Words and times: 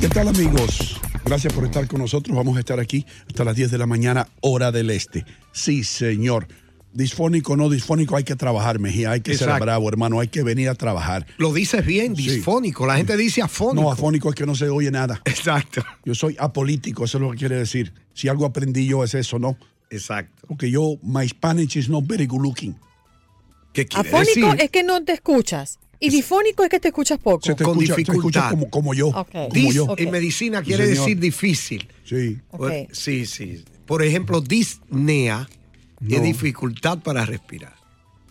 ¿Qué 0.00 0.08
tal 0.08 0.28
amigos? 0.28 0.98
Gracias 1.24 1.52
por 1.52 1.64
estar 1.64 1.86
con 1.86 2.00
nosotros. 2.00 2.36
Vamos 2.36 2.56
a 2.56 2.60
estar 2.60 2.80
aquí 2.80 3.04
hasta 3.28 3.44
las 3.44 3.54
10 3.56 3.70
de 3.70 3.78
la 3.78 3.86
mañana, 3.86 4.28
hora 4.40 4.72
del 4.72 4.90
este. 4.90 5.24
Sí, 5.52 5.84
señor. 5.84 6.48
Disfónico 6.92 7.52
o 7.52 7.56
no 7.56 7.68
disfónico, 7.68 8.16
hay 8.16 8.24
que 8.24 8.34
trabajar, 8.34 8.80
Mejía. 8.80 9.12
Hay 9.12 9.20
que 9.20 9.36
ser 9.36 9.48
bravo, 9.60 9.88
hermano. 9.88 10.18
Hay 10.18 10.28
que 10.28 10.42
venir 10.42 10.68
a 10.68 10.74
trabajar. 10.74 11.24
Lo 11.38 11.52
dices 11.52 11.84
bien, 11.86 12.16
Sí. 12.16 12.28
disfónico. 12.28 12.86
La 12.86 12.96
gente 12.96 13.16
dice 13.16 13.42
afónico. 13.42 13.82
No, 13.82 13.92
afónico 13.92 14.28
es 14.30 14.34
que 14.34 14.46
no 14.46 14.54
se 14.56 14.68
oye 14.68 14.90
nada. 14.90 15.20
Exacto. 15.24 15.84
Yo 16.04 16.14
soy 16.14 16.34
apolítico, 16.40 17.04
eso 17.04 17.18
es 17.18 17.22
lo 17.22 17.30
que 17.30 17.36
quiere 17.38 17.56
decir. 17.56 17.92
Si 18.12 18.28
algo 18.28 18.44
aprendí 18.46 18.86
yo 18.86 19.04
es 19.04 19.14
eso, 19.14 19.38
¿no? 19.38 19.56
Exacto. 19.90 20.46
Porque 20.48 20.70
yo, 20.70 20.96
my 21.02 21.28
Spanish 21.28 21.76
is 21.76 21.88
not 21.88 22.04
very 22.06 22.26
good 22.26 22.42
looking. 22.42 22.74
¿Qué 23.72 23.86
quiere 23.86 24.08
Afónico 24.08 24.46
decir? 24.48 24.60
es 24.64 24.70
que 24.70 24.82
no 24.82 25.04
te 25.04 25.12
escuchas. 25.12 25.78
Y 26.02 26.08
difónico 26.08 26.64
es 26.64 26.70
que 26.70 26.80
te 26.80 26.88
escuchas 26.88 27.18
poco. 27.18 27.44
Se 27.44 27.54
te 27.54 27.62
Con 27.62 27.74
escucha, 27.74 27.94
te 27.94 28.00
dificultad. 28.02 28.50
como, 28.50 28.70
como 28.70 28.94
yo. 28.94 29.10
Como 29.12 29.48
Dis- 29.50 29.72
yo. 29.74 29.94
En 29.98 30.10
medicina 30.10 30.62
quiere 30.62 30.86
señor. 30.86 30.98
decir 31.04 31.18
difícil. 31.20 31.88
Sí. 32.04 32.38
Sí, 32.92 33.26
sí. 33.26 33.64
Por 33.86 34.02
ejemplo, 34.02 34.40
disnea 34.40 35.48
No. 36.00 36.16
es 36.16 36.22
dificultad 36.22 36.98
para 37.00 37.26
respirar. 37.26 37.74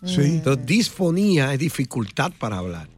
Sí. 0.04 0.22
Entonces, 0.22 0.66
disfonía 0.66 1.52
es 1.52 1.58
dificultad 1.60 2.32
para 2.38 2.58
hablar. 2.58 2.88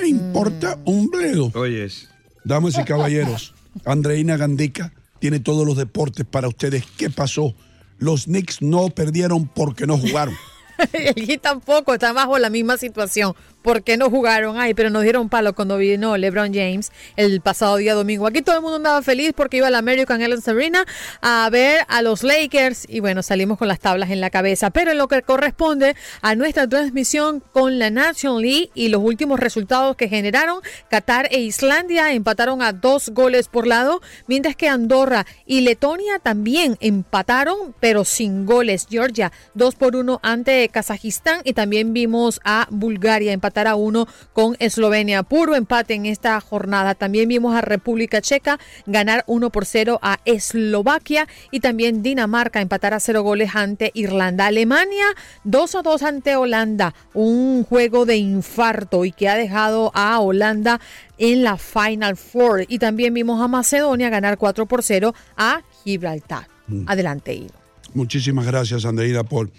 Me 0.00 0.08
importa 0.08 0.78
un 0.84 1.08
bledo. 1.08 1.50
Oyes. 1.54 2.08
Damas 2.44 2.78
y 2.78 2.84
caballeros, 2.84 3.54
Andreina 3.84 4.36
Gandica 4.36 4.92
tiene 5.18 5.40
todos 5.40 5.66
los 5.66 5.76
deportes 5.76 6.24
para 6.24 6.48
ustedes. 6.48 6.84
¿Qué 6.96 7.10
pasó? 7.10 7.54
Los 7.98 8.24
Knicks 8.24 8.62
no 8.62 8.88
perdieron 8.90 9.48
porque 9.48 9.86
no 9.86 9.98
jugaron. 9.98 10.34
Heat 11.16 11.40
tampoco 11.40 11.94
está 11.94 12.12
bajo 12.12 12.38
la 12.38 12.50
misma 12.50 12.76
situación. 12.76 13.34
¿Por 13.66 13.82
qué 13.82 13.96
no 13.96 14.10
jugaron? 14.10 14.60
Ay, 14.60 14.74
pero 14.74 14.90
nos 14.90 15.02
dieron 15.02 15.28
palo 15.28 15.52
cuando 15.52 15.76
vino 15.76 16.16
LeBron 16.16 16.54
James 16.54 16.92
el 17.16 17.40
pasado 17.40 17.78
día 17.78 17.94
domingo. 17.94 18.28
Aquí 18.28 18.40
todo 18.40 18.54
el 18.54 18.62
mundo 18.62 18.76
andaba 18.76 19.02
feliz 19.02 19.32
porque 19.34 19.56
iba 19.56 19.66
al 19.66 19.74
American 19.74 20.22
Airlines 20.22 20.46
Arena 20.46 20.84
a 21.20 21.48
ver 21.50 21.80
a 21.88 22.00
los 22.00 22.22
Lakers 22.22 22.86
y 22.88 23.00
bueno, 23.00 23.24
salimos 23.24 23.58
con 23.58 23.66
las 23.66 23.80
tablas 23.80 24.10
en 24.10 24.20
la 24.20 24.30
cabeza. 24.30 24.70
Pero 24.70 24.92
en 24.92 24.98
lo 24.98 25.08
que 25.08 25.20
corresponde 25.22 25.96
a 26.22 26.36
nuestra 26.36 26.68
transmisión 26.68 27.42
con 27.50 27.80
la 27.80 27.90
National 27.90 28.40
League 28.40 28.70
y 28.72 28.86
los 28.86 29.02
últimos 29.02 29.40
resultados 29.40 29.96
que 29.96 30.08
generaron, 30.08 30.60
Qatar 30.88 31.26
e 31.32 31.40
Islandia 31.40 32.12
empataron 32.12 32.62
a 32.62 32.72
dos 32.72 33.08
goles 33.08 33.48
por 33.48 33.66
lado, 33.66 34.00
mientras 34.28 34.54
que 34.54 34.68
Andorra 34.68 35.26
y 35.44 35.62
Letonia 35.62 36.20
también 36.20 36.76
empataron, 36.78 37.74
pero 37.80 38.04
sin 38.04 38.46
goles. 38.46 38.86
Georgia, 38.88 39.32
dos 39.54 39.74
por 39.74 39.96
uno 39.96 40.20
ante 40.22 40.68
Kazajistán 40.68 41.40
y 41.42 41.52
también 41.52 41.92
vimos 41.92 42.40
a 42.44 42.68
Bulgaria 42.70 43.32
empatar 43.32 43.55
a 43.64 43.74
uno 43.74 44.06
con 44.32 44.56
Eslovenia. 44.58 45.22
Puro 45.22 45.54
empate 45.54 45.94
en 45.94 46.06
esta 46.06 46.40
jornada. 46.40 46.94
También 46.94 47.28
vimos 47.28 47.54
a 47.56 47.60
República 47.60 48.20
Checa 48.20 48.58
ganar 48.86 49.24
uno 49.26 49.50
por 49.50 49.64
cero 49.64 49.98
a 50.02 50.18
Eslovaquia 50.24 51.26
y 51.50 51.60
también 51.60 52.02
Dinamarca 52.02 52.60
empatar 52.60 52.92
a 52.92 53.00
cero 53.00 53.22
goles 53.22 53.52
ante 53.54 53.90
Irlanda. 53.94 54.46
Alemania 54.46 55.06
dos 55.44 55.74
a 55.74 55.82
dos 55.82 56.02
ante 56.02 56.36
Holanda. 56.36 56.94
Un 57.14 57.64
juego 57.64 58.04
de 58.04 58.16
infarto 58.16 59.04
y 59.04 59.12
que 59.12 59.28
ha 59.28 59.36
dejado 59.36 59.90
a 59.94 60.18
Holanda 60.20 60.80
en 61.18 61.42
la 61.42 61.56
Final 61.56 62.16
Four. 62.16 62.66
Y 62.68 62.78
también 62.78 63.14
vimos 63.14 63.40
a 63.40 63.48
Macedonia 63.48 64.10
ganar 64.10 64.38
4 64.38 64.66
por 64.66 64.82
0 64.82 65.14
a 65.36 65.62
Gibraltar. 65.84 66.48
Adelante, 66.86 67.34
Ido. 67.34 67.54
Muchísimas 67.94 68.46
gracias, 68.46 68.84
Andreina, 68.84 69.24
por, 69.24 69.50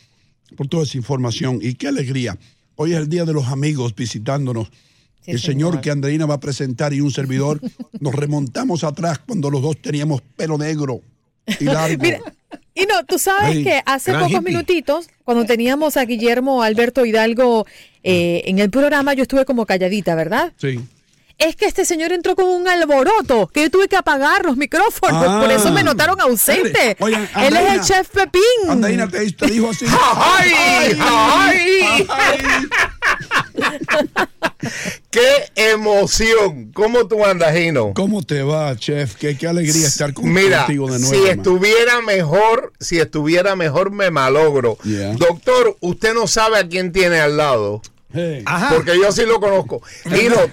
por 0.56 0.68
toda 0.68 0.84
esa 0.84 0.98
información. 0.98 1.60
Y 1.62 1.76
qué 1.76 1.88
alegría. 1.88 2.38
Hoy 2.80 2.94
es 2.94 3.00
el 3.00 3.10
Día 3.10 3.26
de 3.26 3.34
los 3.34 3.48
Amigos 3.48 3.96
visitándonos. 3.96 4.68
Sí, 5.22 5.32
el 5.32 5.40
señor. 5.40 5.72
señor. 5.72 5.82
que 5.82 5.92
Andreina 5.92 6.26
va 6.28 6.36
a 6.36 6.40
presentar 6.40 6.94
y 6.94 7.02
un 7.02 7.12
servidor, 7.12 7.60
nos 8.00 8.14
remontamos 8.14 8.84
atrás 8.84 9.20
cuando 9.20 9.50
los 9.50 9.62
dos 9.64 9.78
teníamos 9.82 10.22
pelo 10.36 10.58
negro 10.58 11.02
y 11.60 11.64
largo. 11.66 12.04
Mira, 12.04 12.20
y 12.76 12.86
no, 12.86 13.04
tú 13.06 13.18
sabes 13.18 13.64
que 13.64 13.82
hace 13.86 14.14
pocos 14.14 14.30
hippie. 14.30 14.42
minutitos, 14.42 15.10
cuando 15.26 15.46
teníamos 15.46 15.98
a 15.98 16.06
Guillermo 16.06 16.62
Alberto 16.62 17.04
Hidalgo 17.04 17.66
eh, 18.04 18.44
en 18.46 18.60
el 18.60 18.70
programa, 18.70 19.16
yo 19.16 19.24
estuve 19.24 19.44
como 19.46 19.66
calladita, 19.66 20.14
¿verdad? 20.14 20.54
Sí. 20.58 20.80
Es 21.40 21.56
que 21.56 21.66
este 21.66 21.86
señor 21.86 22.12
entró 22.14 22.36
con 22.36 22.46
un 22.46 22.68
alboroto, 22.68 23.46
que 23.54 23.62
yo 23.62 23.70
tuve 23.70 23.88
que 23.88 23.96
apagar 23.96 24.44
los 24.44 24.58
micrófonos, 24.58 25.24
Ah. 25.28 25.40
por 25.40 25.52
eso 25.52 25.72
me 25.72 25.84
notaron 25.84 26.20
ausente. 26.20 26.98
Oye, 27.00 27.16
Él 27.36 27.56
es 27.56 27.74
el 27.74 27.82
chef 27.82 28.10
Pepín. 28.10 28.42
Andreina 28.68 29.08
te, 29.08 29.32
te 29.32 29.46
dijo 29.46 29.70
así. 29.70 29.86
¡Ay! 29.88 30.98
¡Ay! 31.00 32.08
¡Qué 35.12 35.28
emoción! 35.56 36.72
¿Cómo 36.74 37.08
tú 37.08 37.24
andas, 37.24 37.56
Gino? 37.56 37.94
¿Cómo 37.96 38.24
te 38.24 38.42
va, 38.44 38.76
chef? 38.76 39.16
Qué, 39.16 39.38
qué 39.38 39.48
alegría 39.48 39.88
estar 39.88 40.14
con- 40.14 40.32
Mira, 40.34 40.66
contigo 40.66 40.92
de 40.92 41.00
nuevo. 41.00 41.14
si 41.14 41.22
hermano. 41.30 41.42
estuviera 41.44 42.02
mejor, 42.02 42.74
si 42.80 43.00
estuviera 43.00 43.56
mejor, 43.56 43.92
me 43.92 44.10
malogro. 44.12 44.78
Yeah. 44.84 45.14
Doctor, 45.14 45.78
usted 45.82 46.14
no 46.14 46.28
sabe 46.28 46.58
a 46.58 46.68
quién 46.68 46.92
tiene 46.92 47.20
al 47.20 47.38
lado. 47.38 47.82
Hey. 48.14 48.44
Porque 48.74 48.98
yo 48.98 49.12
sí 49.12 49.24
lo 49.26 49.40
conozco. 49.42 49.82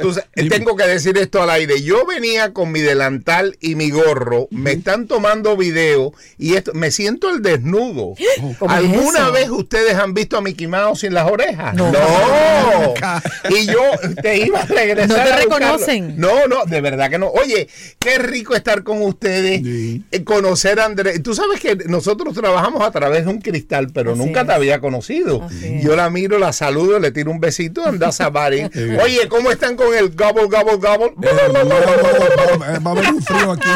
Tú 0.00 0.12
Dime. 0.34 0.50
tengo 0.50 0.74
que 0.76 0.84
decir 0.86 1.16
esto 1.18 1.40
al 1.42 1.50
aire. 1.50 1.82
Yo 1.82 2.04
venía 2.04 2.52
con 2.52 2.72
mi 2.72 2.80
delantal 2.80 3.56
y 3.60 3.76
mi 3.76 3.90
gorro, 3.90 4.48
me 4.50 4.72
están 4.72 5.06
tomando 5.06 5.56
video 5.56 6.12
y 6.36 6.54
esto, 6.54 6.72
me 6.74 6.90
siento 6.90 7.30
el 7.30 7.42
desnudo. 7.42 8.14
¿Cómo 8.58 8.72
es 8.72 8.78
¿Alguna 8.78 9.30
vez 9.30 9.50
ustedes 9.50 9.94
han 9.94 10.14
visto 10.14 10.36
a 10.36 10.40
Mickey 10.40 10.66
Mouse 10.66 11.00
sin 11.00 11.14
las 11.14 11.30
orejas? 11.30 11.74
No. 11.74 11.92
Y 13.50 13.66
yo 13.66 13.80
te 14.22 14.38
iba 14.38 14.60
a 14.60 14.64
regresar. 14.66 15.08
No 15.08 15.14
te 15.14 15.32
a 15.32 15.36
reconocen. 15.36 16.14
No, 16.18 16.46
no, 16.46 16.64
de 16.64 16.80
verdad 16.80 17.10
que 17.10 17.18
no. 17.18 17.28
Oye, 17.28 17.68
qué 17.98 18.18
rico 18.18 18.54
estar 18.54 18.82
con 18.82 19.02
ustedes, 19.02 19.60
Sí. 19.62 20.02
eh, 20.10 20.24
conocer 20.24 20.80
a 20.80 20.86
Andrés. 20.86 21.22
Tú 21.22 21.34
sabes 21.34 21.60
que 21.60 21.76
nosotros 21.86 22.34
trabajamos 22.34 22.82
a 22.82 22.90
través 22.90 23.24
de 23.24 23.30
un 23.30 23.40
cristal, 23.40 23.88
pero 23.92 24.12
Así 24.12 24.18
nunca 24.20 24.40
es. 24.42 24.46
te 24.46 24.52
había 24.54 24.80
conocido. 24.80 25.42
Así. 25.42 25.80
Yo 25.82 25.94
la 25.96 26.08
miro, 26.10 26.38
la 26.38 26.52
saludo, 26.52 26.98
le 26.98 27.10
tiro 27.12 27.30
un 27.30 27.40
besito, 27.44 27.84
anda 27.86 28.10
Sabari. 28.12 28.62
Oye, 29.02 29.28
¿cómo 29.28 29.50
están 29.50 29.76
con 29.76 29.94
el 29.94 30.10
gobble, 30.10 30.44
gobble, 30.44 30.76
gobble? 30.76 31.12
Eh, 31.22 31.52
no, 31.64 32.80
va 32.84 32.90
a 32.90 32.94
haber 32.94 33.12
un 33.12 33.22
frío 33.22 33.52
aquí. 33.52 33.70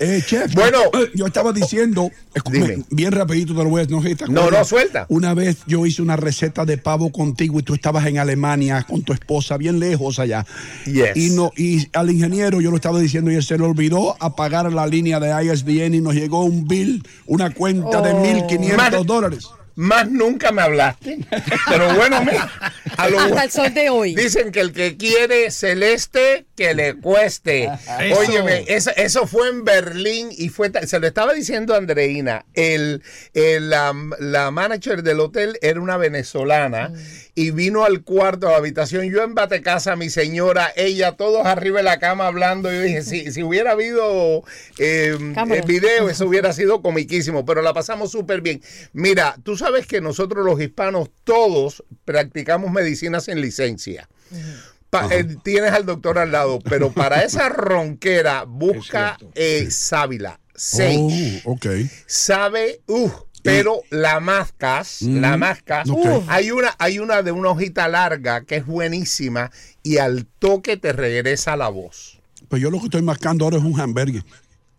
Eh, 0.00 0.20
chef, 0.26 0.52
Bueno. 0.54 0.78
yo, 0.92 1.00
yo 1.14 1.26
estaba 1.26 1.52
diciendo, 1.52 2.10
escúchame, 2.34 2.68
Dime. 2.68 2.84
bien 2.90 3.12
rapidito 3.12 3.54
te 3.54 3.62
lo 3.62 3.70
voy 3.70 3.82
a 3.82 3.86
te 3.86 3.94
No, 4.28 4.50
no, 4.50 4.64
suelta. 4.64 5.06
Una 5.08 5.34
vez 5.34 5.58
yo 5.66 5.86
hice 5.86 6.02
una 6.02 6.16
receta 6.16 6.64
de 6.64 6.78
pavo 6.78 7.12
contigo 7.12 7.60
y 7.60 7.62
tú 7.62 7.74
estabas 7.74 8.04
en 8.06 8.18
Alemania 8.18 8.84
con 8.88 9.02
tu 9.02 9.12
esposa, 9.12 9.56
bien 9.56 9.78
lejos 9.78 10.18
allá. 10.18 10.44
Yes. 10.86 11.16
Y, 11.16 11.30
no, 11.30 11.52
y 11.56 11.88
al 11.96 12.10
ingeniero 12.10 12.60
yo 12.60 12.70
lo 12.70 12.76
estaba 12.76 12.98
diciendo 12.98 13.30
y 13.30 13.36
él 13.36 13.42
se 13.44 13.56
le 13.56 13.64
olvidó 13.64 14.16
apagar 14.20 14.72
la 14.72 14.86
línea 14.86 15.20
de 15.20 15.44
ISDN 15.44 15.94
y 15.94 16.00
nos 16.00 16.14
llegó 16.14 16.44
un 16.44 16.66
bill, 16.66 17.06
una 17.26 17.50
cuenta 17.54 18.00
de 18.00 18.12
Oh. 18.14 18.22
1.500 18.24 18.76
Más- 18.76 19.06
dólares. 19.06 19.48
Más 19.76 20.08
nunca 20.08 20.52
me 20.52 20.62
hablaste. 20.62 21.18
Pero 21.68 21.94
bueno, 21.94 22.20
mira, 22.24 22.50
a 22.96 23.08
lo- 23.08 23.18
Hasta 23.18 23.44
el 23.44 23.50
sol 23.50 23.74
de 23.74 23.90
hoy. 23.90 24.14
Dicen 24.14 24.52
que 24.52 24.60
el 24.60 24.72
que 24.72 24.96
quiere 24.96 25.50
celeste, 25.50 26.46
que 26.56 26.74
le 26.74 26.94
cueste. 26.94 27.64
Eso. 28.00 28.18
Óyeme, 28.18 28.64
eso, 28.68 28.90
eso 28.96 29.26
fue 29.26 29.48
en 29.48 29.64
Berlín 29.64 30.28
y 30.30 30.48
fue, 30.48 30.70
se 30.86 30.98
lo 30.98 31.06
estaba 31.06 31.32
diciendo 31.32 31.74
Andreina, 31.74 32.44
el, 32.54 33.02
el, 33.32 33.70
la, 33.70 33.94
la 34.18 34.50
manager 34.50 35.02
del 35.02 35.20
hotel 35.20 35.58
era 35.62 35.80
una 35.80 35.96
venezolana 35.96 36.92
y 37.34 37.50
vino 37.50 37.84
al 37.84 38.02
cuarto, 38.02 38.48
a 38.48 38.52
la 38.52 38.56
habitación, 38.58 39.10
yo 39.10 39.22
en 39.22 39.34
casa 39.62 39.96
mi 39.96 40.10
señora, 40.10 40.72
ella, 40.76 41.12
todos 41.12 41.46
arriba 41.46 41.78
de 41.78 41.84
la 41.84 41.98
cama 41.98 42.26
hablando. 42.26 42.70
Yo 42.72 42.80
dije, 42.80 43.02
si, 43.02 43.32
si 43.32 43.42
hubiera 43.42 43.72
habido 43.72 44.42
eh, 44.78 45.16
Cámara. 45.34 45.60
eh, 45.60 45.64
video, 45.66 46.08
eso 46.08 46.26
hubiera 46.26 46.52
sido 46.54 46.82
comiquísimo, 46.82 47.44
pero 47.44 47.62
la 47.62 47.74
pasamos 47.74 48.10
súper 48.10 48.40
bien. 48.40 48.62
Mira, 48.92 49.36
tú 49.42 49.56
sabes 49.56 49.86
que 49.86 50.00
nosotros 50.00 50.44
los 50.44 50.60
hispanos 50.60 51.10
todos 51.24 51.84
practicamos 52.04 52.70
medicina 52.70 53.20
sin 53.20 53.40
licencia. 53.40 54.08
Pa- 55.00 55.08
eh, 55.14 55.24
tienes 55.42 55.72
al 55.72 55.84
doctor 55.86 56.18
al 56.18 56.30
lado, 56.32 56.58
pero 56.60 56.92
para 56.92 57.22
esa 57.24 57.48
ronquera 57.48 58.44
busca 58.44 59.18
eh, 59.34 59.68
sábila, 59.70 60.38
sage. 60.54 61.42
Oh, 61.44 61.52
ok. 61.52 61.66
Sabe, 62.06 62.80
uh, 62.86 63.10
pero 63.42 63.82
la 63.90 64.20
mascas, 64.20 65.02
la 65.02 65.36
mascas, 65.36 65.88
Ok. 65.90 65.98
uh, 66.04 66.22
hay 66.28 66.50
una, 66.50 66.74
hay 66.78 66.98
una 66.98 67.22
de 67.22 67.32
una 67.32 67.50
hojita 67.50 67.88
larga 67.88 68.44
que 68.44 68.56
es 68.56 68.66
buenísima 68.66 69.50
y 69.82 69.98
al 69.98 70.26
toque 70.38 70.76
te 70.76 70.92
regresa 70.92 71.56
la 71.56 71.68
voz. 71.68 72.20
Pues 72.48 72.62
yo 72.62 72.70
lo 72.70 72.78
que 72.78 72.84
estoy 72.84 73.02
mascando 73.02 73.44
ahora 73.44 73.56
es 73.58 73.64
un 73.64 73.78
hamburger. 73.80 74.22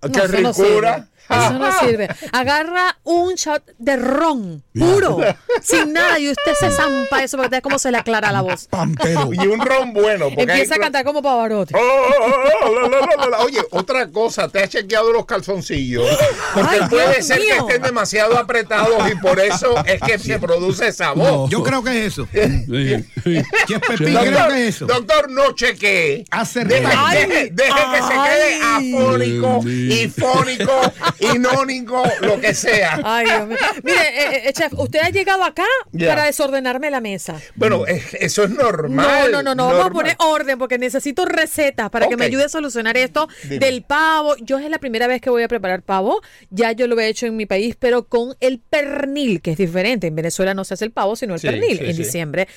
No, 0.01 0.11
¡Qué 0.11 0.27
ricura! 0.27 1.09
Eso 1.27 1.53
no 1.53 1.79
sirve. 1.79 2.07
Agarra 2.31 2.97
un 3.03 3.33
shot 3.33 3.63
de 3.79 3.95
ron 3.95 4.63
puro, 4.77 5.17
sin 5.61 5.91
nada, 5.93 6.19
y 6.19 6.29
usted 6.29 6.53
se 6.59 6.69
zampa 6.69 7.23
eso 7.23 7.37
porque 7.37 7.49
te 7.49 7.61
cómo 7.61 7.79
se 7.79 7.91
le 7.91 7.97
aclara 7.97 8.31
la 8.31 8.41
voz. 8.41 8.67
Pampero. 8.67 9.31
Y 9.33 9.39
un 9.47 9.59
ron 9.65 9.93
bueno. 9.93 10.25
porque 10.29 10.43
Empieza 10.43 10.75
a 10.75 10.77
cantar 10.77 11.03
como 11.03 11.21
Pavarotti. 11.23 11.73
Oh, 11.75 11.79
oh, 11.79 12.25
oh, 12.25 12.67
oh, 12.67 12.89
la, 12.89 12.99
la, 12.99 13.15
la, 13.17 13.29
la. 13.29 13.39
Oye, 13.39 13.59
otra 13.71 14.07
cosa, 14.11 14.47
te 14.49 14.61
has 14.63 14.69
chequeado 14.69 15.11
los 15.11 15.25
calzoncillos. 15.25 16.07
Porque 16.53 16.77
Ay, 16.81 16.89
puede 16.89 17.13
Dios 17.15 17.25
ser 17.25 17.39
que 17.39 17.57
estén 17.57 17.81
demasiado 17.81 18.37
apretados 18.37 19.11
y 19.11 19.15
por 19.15 19.39
eso 19.39 19.83
es 19.85 19.99
que 20.01 20.19
se 20.19 20.37
produce 20.39 20.89
esa 20.89 21.11
voz. 21.13 21.49
Yo 21.49 21.63
creo 21.63 21.83
que 21.83 22.05
es 22.05 22.13
eso. 22.13 22.27
Sí, 22.31 23.05
sí. 23.23 23.41
Pepín, 23.87 24.13
Doctor, 24.13 24.33
creo 24.33 24.47
que 24.49 24.67
es 24.67 24.75
eso. 24.75 24.85
doctor, 24.85 25.31
no 25.31 25.51
chequee. 25.53 26.25
Deje, 26.65 26.65
deje- 26.65 27.49
deje 27.51 27.79
que 27.93 28.01
se 28.01 28.13
quede 28.13 28.61
afónico, 28.61 29.61
y 29.65 30.07
fónico, 30.09 30.81
inónico, 31.19 32.03
lo 32.21 32.39
que 32.39 32.53
sea. 32.53 32.99
Ay, 33.03 33.25
Dios 33.25 33.47
mío. 33.47 33.57
Mire, 33.83 33.97
eh, 33.99 34.49
eh, 34.49 34.53
chef, 34.53 34.73
usted 34.73 34.99
ha 34.99 35.09
llegado 35.09 35.43
acá 35.43 35.65
para 35.97 36.25
desordenarme 36.25 36.89
la 36.89 37.01
mesa. 37.01 37.39
Bueno, 37.55 37.85
es- 37.85 38.13
eso 38.15 38.43
es 38.43 38.49
No, 38.51 38.63
normal. 38.63 39.31
no, 39.31 39.43
no, 39.43 39.55
no, 39.55 39.67
vamos 39.67 39.85
a 39.87 39.89
poner 39.91 40.15
orden 40.19 40.57
porque 40.57 40.77
necesito 40.77 41.25
recetas 41.25 41.89
para 41.89 42.07
que 42.07 42.17
me 42.17 42.25
ayude 42.25 42.45
a 42.45 42.49
solucionar 42.49 42.97
esto 42.97 43.27
Dime. 43.43 43.59
del 43.59 43.83
pavo. 43.83 44.35
Yo 44.37 44.59
es 44.59 44.69
la 44.69 44.79
primera 44.79 45.07
vez 45.07 45.21
que 45.21 45.29
voy 45.29 45.43
a 45.43 45.47
preparar 45.47 45.81
pavo. 45.81 46.21
Ya 46.49 46.71
yo 46.71 46.87
lo 46.87 46.99
he 46.99 47.07
hecho 47.07 47.25
en 47.25 47.35
mi 47.37 47.45
país, 47.45 47.75
pero 47.77 48.07
con 48.07 48.35
el 48.39 48.59
pernil, 48.59 49.41
que 49.41 49.51
es 49.51 49.57
diferente. 49.57 50.07
En 50.07 50.15
Venezuela 50.15 50.53
no 50.53 50.63
se 50.63 50.73
hace 50.75 50.85
el 50.85 50.91
pavo, 50.91 51.15
sino 51.15 51.33
el 51.35 51.39
Sí, 51.39 51.47
pernil 51.47 51.77
sí, 51.79 51.85
en 51.85 51.95
sí. 51.95 52.03
diciembre. 52.03 52.47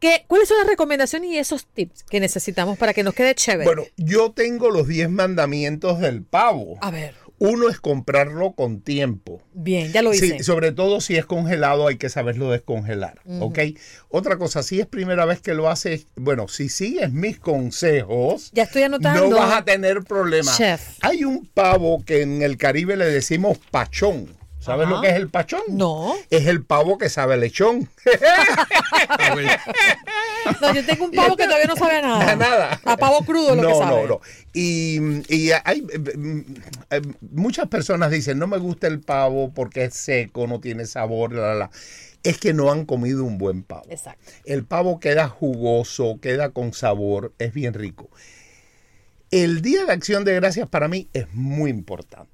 ¿Qué, 0.00 0.24
¿Cuáles 0.26 0.48
son 0.48 0.58
las 0.58 0.66
recomendaciones 0.66 1.30
y 1.30 1.38
esos 1.38 1.66
tips 1.66 2.02
que 2.02 2.20
necesitamos 2.20 2.76
para 2.76 2.92
que 2.92 3.02
nos 3.02 3.14
quede 3.14 3.34
chévere? 3.34 3.64
Bueno, 3.64 3.84
yo 3.96 4.32
tengo 4.32 4.68
los 4.70 4.86
10 4.86 5.08
mandamientos 5.08 5.98
del 6.00 6.22
pavo. 6.22 6.76
a 6.82 6.90
ver, 6.90 7.14
Uno 7.38 7.68
es 7.68 7.80
comprarlo 7.80 8.52
con 8.52 8.80
tiempo. 8.80 9.42
bien, 9.52 9.92
ya 9.92 10.02
lo 10.02 10.14
hice. 10.14 10.38
Sí, 10.38 10.44
sobre 10.44 10.70
todo 10.72 11.00
si 11.00 11.16
es 11.16 11.26
congelado 11.26 11.88
hay 11.88 11.96
que 11.96 12.08
saberlo 12.08 12.50
descongelar, 12.50 13.20
¿ok? 13.40 13.58
Otra 14.08 14.38
cosa, 14.38 14.62
si 14.62 14.80
es 14.80 14.86
primera 14.86 15.24
vez 15.24 15.40
que 15.40 15.54
lo 15.54 15.68
haces, 15.68 16.06
bueno, 16.16 16.46
si 16.48 16.68
sigues 16.68 17.12
mis 17.12 17.38
consejos, 17.38 18.50
Ya 18.52 18.62
estoy 18.62 18.82
anotando. 18.84 19.28
no 19.28 19.36
vas 19.36 19.58
a 19.58 19.64
tener 19.64 20.04
problemas. 20.04 20.56
Chef. 20.56 20.98
Hay 21.02 21.24
un 21.24 21.44
pavo 21.46 22.04
que 22.04 22.22
en 22.22 22.42
el 22.42 22.56
Caribe 22.56 22.96
le 22.96 23.06
decimos 23.06 23.58
pachón. 23.70 24.28
¿Sabes 24.64 24.86
Ajá. 24.86 24.94
lo 24.94 25.00
que 25.02 25.08
es 25.08 25.16
el 25.16 25.28
pachón? 25.28 25.60
No. 25.68 26.14
Es 26.30 26.46
el 26.46 26.64
pavo 26.64 26.96
que 26.96 27.10
sabe 27.10 27.36
lechón. 27.36 27.90
No, 30.60 30.74
yo 30.74 30.84
tengo 30.84 31.06
un 31.06 31.10
pavo 31.10 31.36
que 31.36 31.44
todavía 31.44 31.66
no 31.66 31.76
sabe 31.76 31.98
a 31.98 32.02
nada. 32.02 32.32
A 32.32 32.36
nada. 32.36 32.80
A 32.84 32.96
pavo 32.96 33.24
crudo 33.24 33.54
lo 33.54 33.62
no, 33.62 33.68
que 33.68 33.74
sabe. 33.74 34.02
No, 34.02 34.08
no, 34.08 34.20
Y, 34.52 34.98
y 35.34 35.50
hay 35.64 35.86
eh, 35.90 36.44
eh, 36.90 37.00
muchas 37.32 37.68
personas 37.68 38.10
dicen, 38.10 38.38
no 38.38 38.46
me 38.46 38.58
gusta 38.58 38.86
el 38.86 39.00
pavo 39.00 39.52
porque 39.54 39.84
es 39.84 39.94
seco, 39.94 40.46
no 40.46 40.60
tiene 40.60 40.86
sabor, 40.86 41.32
la, 41.32 41.48
la, 41.48 41.54
la". 41.54 41.70
Es 42.22 42.38
que 42.38 42.52
no 42.52 42.70
han 42.70 42.84
comido 42.84 43.24
un 43.24 43.38
buen 43.38 43.62
pavo. 43.62 43.86
Exacto. 43.88 44.30
El 44.44 44.64
pavo 44.64 45.00
queda 45.00 45.28
jugoso, 45.28 46.18
queda 46.20 46.50
con 46.50 46.72
sabor, 46.74 47.32
es 47.38 47.52
bien 47.52 47.74
rico. 47.74 48.10
El 49.30 49.62
Día 49.62 49.84
de 49.84 49.92
Acción 49.92 50.24
de 50.24 50.34
Gracias 50.34 50.68
para 50.68 50.88
mí 50.88 51.08
es 51.12 51.32
muy 51.32 51.70
importante. 51.70 52.30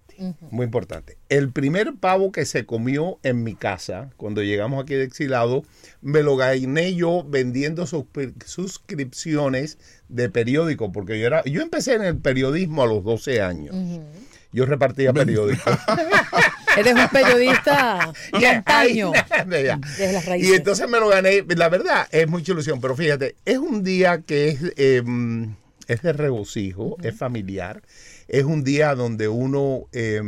Muy 0.50 0.64
importante. 0.66 1.16
El 1.28 1.50
primer 1.50 1.94
pavo 1.94 2.30
que 2.32 2.44
se 2.44 2.66
comió 2.66 3.18
en 3.22 3.42
mi 3.42 3.54
casa, 3.54 4.10
cuando 4.16 4.42
llegamos 4.42 4.82
aquí 4.82 4.94
de 4.94 5.04
exilado, 5.04 5.62
me 6.02 6.22
lo 6.22 6.36
gané 6.36 6.94
yo 6.94 7.24
vendiendo 7.26 7.86
suscri- 7.86 8.34
suscripciones 8.44 9.78
de 10.08 10.28
periódico, 10.28 10.92
porque 10.92 11.18
yo 11.18 11.26
era, 11.26 11.42
yo 11.44 11.62
empecé 11.62 11.94
en 11.94 12.02
el 12.02 12.18
periodismo 12.18 12.82
a 12.82 12.86
los 12.86 13.02
12 13.04 13.40
años. 13.40 13.74
Yo 14.52 14.66
repartía 14.66 15.12
periódicos. 15.12 15.72
Eres 16.76 16.94
un 16.94 17.08
periodista 17.08 18.12
Yeah, 18.38 18.54
montaño. 18.54 19.12
ahí, 19.14 19.64
ya. 19.64 19.76
Desde 19.76 20.12
las 20.12 20.26
raíces. 20.26 20.50
Y 20.50 20.54
entonces 20.54 20.88
me 20.88 21.00
lo 21.00 21.08
gané. 21.08 21.44
La 21.56 21.68
verdad, 21.68 22.06
es 22.12 22.28
mucha 22.28 22.52
ilusión. 22.52 22.80
Pero 22.80 22.94
fíjate, 22.96 23.36
es 23.44 23.58
un 23.58 23.82
día 23.82 24.22
que 24.22 24.48
es, 24.50 24.60
eh, 24.76 25.02
es 25.88 26.02
de 26.02 26.12
regocijo, 26.12 26.96
es 27.02 27.16
familiar. 27.16 27.82
Es 28.30 28.44
un 28.44 28.62
día 28.62 28.94
donde 28.94 29.26
uno 29.26 29.88
eh, 29.90 30.22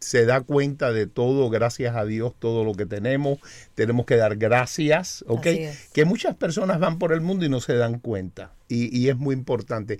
se 0.00 0.26
da 0.26 0.42
cuenta 0.42 0.92
de 0.92 1.06
todo, 1.06 1.48
gracias 1.48 1.96
a 1.96 2.04
Dios, 2.04 2.34
todo 2.38 2.62
lo 2.62 2.74
que 2.74 2.84
tenemos. 2.84 3.38
Tenemos 3.74 4.04
que 4.04 4.16
dar 4.16 4.36
gracias, 4.36 5.24
¿ok? 5.26 5.46
Es. 5.46 5.88
Que 5.94 6.04
muchas 6.04 6.36
personas 6.36 6.78
van 6.78 6.98
por 6.98 7.14
el 7.14 7.22
mundo 7.22 7.46
y 7.46 7.48
no 7.48 7.60
se 7.60 7.74
dan 7.74 8.00
cuenta. 8.00 8.52
Y, 8.68 8.94
y 8.96 9.08
es 9.08 9.16
muy 9.16 9.34
importante. 9.34 9.98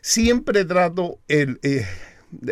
Siempre 0.00 0.64
trato, 0.64 1.18
el, 1.28 1.60
eh, 1.62 1.84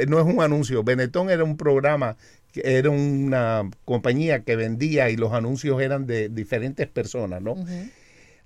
no 0.06 0.20
es 0.20 0.26
un 0.26 0.42
anuncio, 0.42 0.84
Benetton 0.84 1.30
era 1.30 1.42
un 1.42 1.56
programa, 1.56 2.18
que 2.52 2.60
era 2.64 2.90
una 2.90 3.70
compañía 3.86 4.44
que 4.44 4.54
vendía 4.54 5.08
y 5.08 5.16
los 5.16 5.32
anuncios 5.32 5.80
eran 5.80 6.06
de 6.06 6.28
diferentes 6.28 6.86
personas, 6.88 7.40
¿no? 7.40 7.56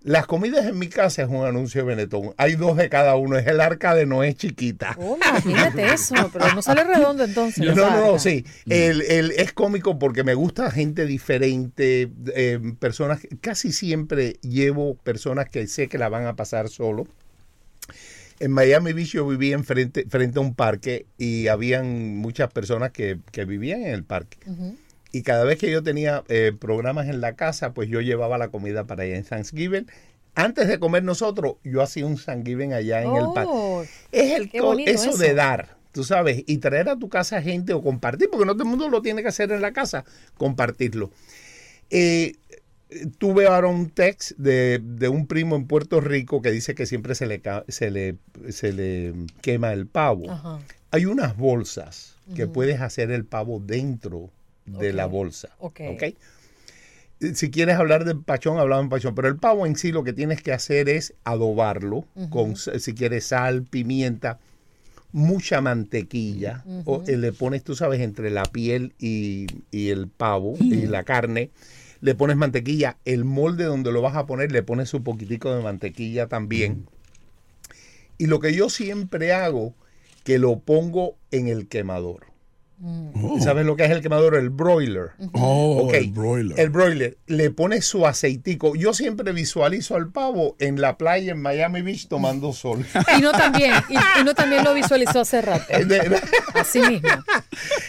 Las 0.04 0.26
comidas 0.26 0.66
en 0.66 0.78
mi 0.78 0.88
casa 0.88 1.22
es 1.22 1.28
un 1.30 1.46
anuncio 1.46 1.80
de 1.80 1.86
Benetton. 1.88 2.34
Hay 2.36 2.56
dos 2.56 2.76
de 2.76 2.90
cada 2.90 3.16
uno. 3.16 3.38
Es 3.38 3.46
el 3.46 3.58
arca 3.58 3.94
de 3.94 4.04
Noé 4.04 4.34
chiquita. 4.34 4.94
Oh, 4.98 5.16
imagínate 5.16 5.86
eso, 5.94 6.14
pero 6.30 6.54
no 6.54 6.60
sale 6.60 6.84
redondo 6.84 7.24
entonces. 7.24 7.64
No, 7.64 7.74
no, 7.74 8.12
no, 8.12 8.18
sí. 8.18 8.44
El, 8.68 9.00
el- 9.00 9.30
es 9.32 9.54
cómico 9.54 9.98
porque 9.98 10.22
me 10.22 10.34
gusta 10.34 10.70
gente 10.70 11.06
diferente, 11.06 12.10
eh, 12.36 12.60
personas, 12.78 13.20
casi 13.40 13.72
siempre 13.72 14.36
llevo 14.42 14.94
personas 14.94 15.48
que 15.48 15.66
sé 15.66 15.88
que 15.88 15.96
la 15.96 16.10
van 16.10 16.26
a 16.26 16.36
pasar 16.36 16.68
solo. 16.68 17.06
En 18.40 18.50
Miami 18.50 18.92
Beach 18.92 19.12
yo 19.12 19.26
vivía 19.26 19.54
enfrente, 19.54 20.04
frente 20.08 20.38
a 20.38 20.42
un 20.42 20.54
parque 20.54 21.06
y 21.16 21.46
habían 21.48 22.16
muchas 22.16 22.52
personas 22.52 22.90
que, 22.90 23.18
que 23.32 23.44
vivían 23.46 23.80
en 23.82 23.94
el 23.94 24.04
parque. 24.04 24.36
Y 25.14 25.22
cada 25.22 25.44
vez 25.44 25.58
que 25.58 25.70
yo 25.70 25.84
tenía 25.84 26.24
eh, 26.28 26.50
programas 26.58 27.06
en 27.08 27.20
la 27.20 27.36
casa, 27.36 27.72
pues 27.72 27.88
yo 27.88 28.00
llevaba 28.00 28.36
la 28.36 28.48
comida 28.48 28.84
para 28.84 29.04
allá 29.04 29.14
en 29.14 29.22
Thanksgiving. 29.24 29.86
Antes 30.34 30.66
de 30.66 30.80
comer 30.80 31.04
nosotros, 31.04 31.54
yo 31.62 31.82
hacía 31.82 32.04
un 32.04 32.16
Thanksgiving 32.16 32.72
allá 32.72 33.00
en 33.00 33.14
el 33.14 33.26
patio. 33.32 33.52
Oh, 33.52 33.84
Es 34.10 34.32
el 34.32 34.50
eso, 34.88 35.10
eso. 35.10 35.16
de 35.16 35.34
dar, 35.34 35.76
tú 35.92 36.02
sabes, 36.02 36.42
y 36.48 36.58
traer 36.58 36.88
a 36.88 36.98
tu 36.98 37.08
casa 37.08 37.40
gente 37.40 37.72
o 37.72 37.80
compartir, 37.80 38.28
porque 38.28 38.44
no 38.44 38.54
todo 38.54 38.64
el 38.64 38.70
mundo 38.70 38.88
lo 38.88 39.02
tiene 39.02 39.22
que 39.22 39.28
hacer 39.28 39.52
en 39.52 39.62
la 39.62 39.72
casa, 39.72 40.04
compartirlo. 40.36 41.12
Eh, 41.90 42.32
tuve 43.18 43.46
ahora 43.46 43.68
un 43.68 43.90
text 43.90 44.32
de, 44.36 44.80
de 44.82 45.08
un 45.08 45.28
primo 45.28 45.54
en 45.54 45.68
Puerto 45.68 46.00
Rico 46.00 46.42
que 46.42 46.50
dice 46.50 46.74
que 46.74 46.86
siempre 46.86 47.14
se 47.14 47.26
le, 47.26 47.40
se 47.68 47.92
le, 47.92 48.16
se 48.48 48.72
le 48.72 49.14
quema 49.42 49.72
el 49.72 49.86
pavo. 49.86 50.28
Ajá. 50.28 50.58
Hay 50.90 51.06
unas 51.06 51.36
bolsas 51.36 52.16
que 52.34 52.48
puedes 52.48 52.80
hacer 52.80 53.12
el 53.12 53.24
pavo 53.24 53.60
dentro 53.60 54.32
de 54.66 54.92
la 54.92 55.06
bolsa. 55.06 55.50
Ok. 55.58 55.80
¿ok? 55.90 56.02
Si 57.34 57.50
quieres 57.50 57.76
hablar 57.76 58.04
de 58.04 58.14
pachón, 58.14 58.58
hablamos 58.58 58.86
de 58.86 58.90
pachón. 58.90 59.14
Pero 59.14 59.28
el 59.28 59.36
pavo 59.36 59.66
en 59.66 59.76
sí 59.76 59.92
lo 59.92 60.04
que 60.04 60.12
tienes 60.12 60.42
que 60.42 60.52
hacer 60.52 60.88
es 60.88 61.14
adobarlo 61.24 62.04
con, 62.30 62.56
si 62.56 62.94
quieres, 62.94 63.26
sal, 63.26 63.62
pimienta, 63.62 64.38
mucha 65.12 65.60
mantequilla. 65.60 66.64
o, 66.84 67.02
eh, 67.06 67.16
le 67.16 67.32
pones, 67.32 67.62
tú 67.62 67.76
sabes, 67.76 68.00
entre 68.00 68.30
la 68.30 68.44
piel 68.44 68.92
y, 68.98 69.46
y 69.70 69.90
el 69.90 70.08
pavo 70.08 70.54
y 70.60 70.86
la 70.86 71.04
carne. 71.04 71.50
Le 72.00 72.14
pones 72.14 72.36
mantequilla. 72.36 72.98
El 73.04 73.24
molde 73.24 73.64
donde 73.64 73.90
lo 73.92 74.02
vas 74.02 74.16
a 74.16 74.26
poner, 74.26 74.52
le 74.52 74.62
pones 74.62 74.92
un 74.92 75.04
poquitico 75.04 75.54
de 75.54 75.62
mantequilla 75.62 76.26
también. 76.26 76.86
Y 78.18 78.26
lo 78.26 78.40
que 78.40 78.54
yo 78.54 78.68
siempre 78.68 79.32
hago, 79.32 79.74
que 80.24 80.38
lo 80.38 80.58
pongo 80.58 81.16
en 81.30 81.48
el 81.48 81.68
quemador. 81.68 82.33
Oh, 82.82 83.38
¿Sabes 83.40 83.64
lo 83.64 83.76
que 83.76 83.84
es 83.84 83.90
el 83.90 84.02
quemador? 84.02 84.34
El 84.34 84.50
broiler. 84.50 85.10
oh, 85.32 85.90
el 85.92 86.10
broiler. 86.10 86.58
El 86.58 86.70
broiler. 86.70 87.16
Le 87.26 87.50
pones 87.50 87.84
su 87.86 88.06
aceitico. 88.06 88.74
Yo 88.74 88.92
siempre 88.92 89.32
visualizo 89.32 89.94
al 89.94 90.10
pavo 90.10 90.56
en 90.58 90.80
la 90.80 90.98
playa 90.98 91.32
en 91.32 91.40
Miami 91.40 91.82
Beach 91.82 92.08
tomando 92.08 92.52
sol. 92.52 92.84
Y 93.16 93.20
no 93.20 93.32
también, 93.32 93.72
y, 93.88 94.20
y 94.20 94.24
no 94.24 94.34
también 94.34 94.64
lo 94.64 94.74
visualizó 94.74 95.20
hace 95.20 95.40
rato. 95.40 95.64
Así 96.54 96.80
mismo. 96.80 97.08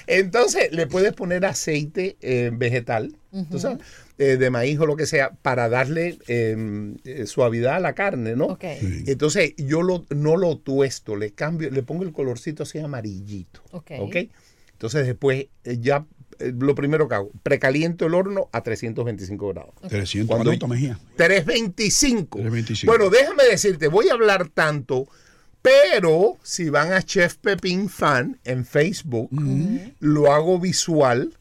Entonces 0.07 0.71
le 0.71 0.87
puedes 0.87 1.13
poner 1.13 1.45
aceite 1.45 2.17
eh, 2.21 2.51
vegetal, 2.53 3.15
tú 3.49 3.59
sabes, 3.59 3.79
eh, 4.17 4.37
de 4.37 4.49
maíz 4.49 4.79
o 4.79 4.85
lo 4.85 4.95
que 4.95 5.05
sea, 5.07 5.31
para 5.41 5.67
darle 5.67 6.19
eh, 6.27 6.93
eh, 7.03 7.25
suavidad 7.25 7.75
a 7.75 7.79
la 7.79 7.93
carne, 7.93 8.35
¿no? 8.35 8.45
Ok. 8.45 8.63
Entonces 9.07 9.53
yo 9.57 9.81
lo, 9.81 10.05
no 10.09 10.37
lo 10.37 10.57
tuesto, 10.57 11.15
le 11.15 11.31
cambio, 11.31 11.69
le 11.69 11.83
pongo 11.83 12.03
el 12.03 12.13
colorcito 12.13 12.63
así 12.63 12.79
amarillito. 12.79 13.61
Ok. 13.71 13.91
Entonces 14.75 15.05
después 15.07 15.47
eh, 15.63 15.77
ya 15.79 16.05
eh, 16.39 16.51
lo 16.57 16.75
primero 16.75 17.07
que 17.07 17.15
hago, 17.15 17.31
precaliento 17.43 18.05
el 18.05 18.13
horno 18.13 18.49
a 18.51 18.61
325 18.61 19.47
grados. 19.53 19.73
300. 19.89 20.27
Cuando- 20.27 20.49
¿Cuánto, 20.51 20.67
Mejía? 20.67 20.99
325. 21.17 22.39
325. 22.39 22.87
Bueno, 22.91 23.09
déjame 23.09 23.43
decirte, 23.45 23.87
voy 23.87 24.09
a 24.09 24.13
hablar 24.13 24.49
tanto, 24.49 25.07
pero 25.61 26.37
si 26.43 26.69
van 26.69 26.91
a 26.93 27.01
Chef 27.01 27.37
Pepín 27.37 27.89
Fan 27.89 28.37
en 28.43 28.65
Facebook, 28.65 29.29
lo 29.99 30.31
hago 30.31 30.59
visual 30.59 31.33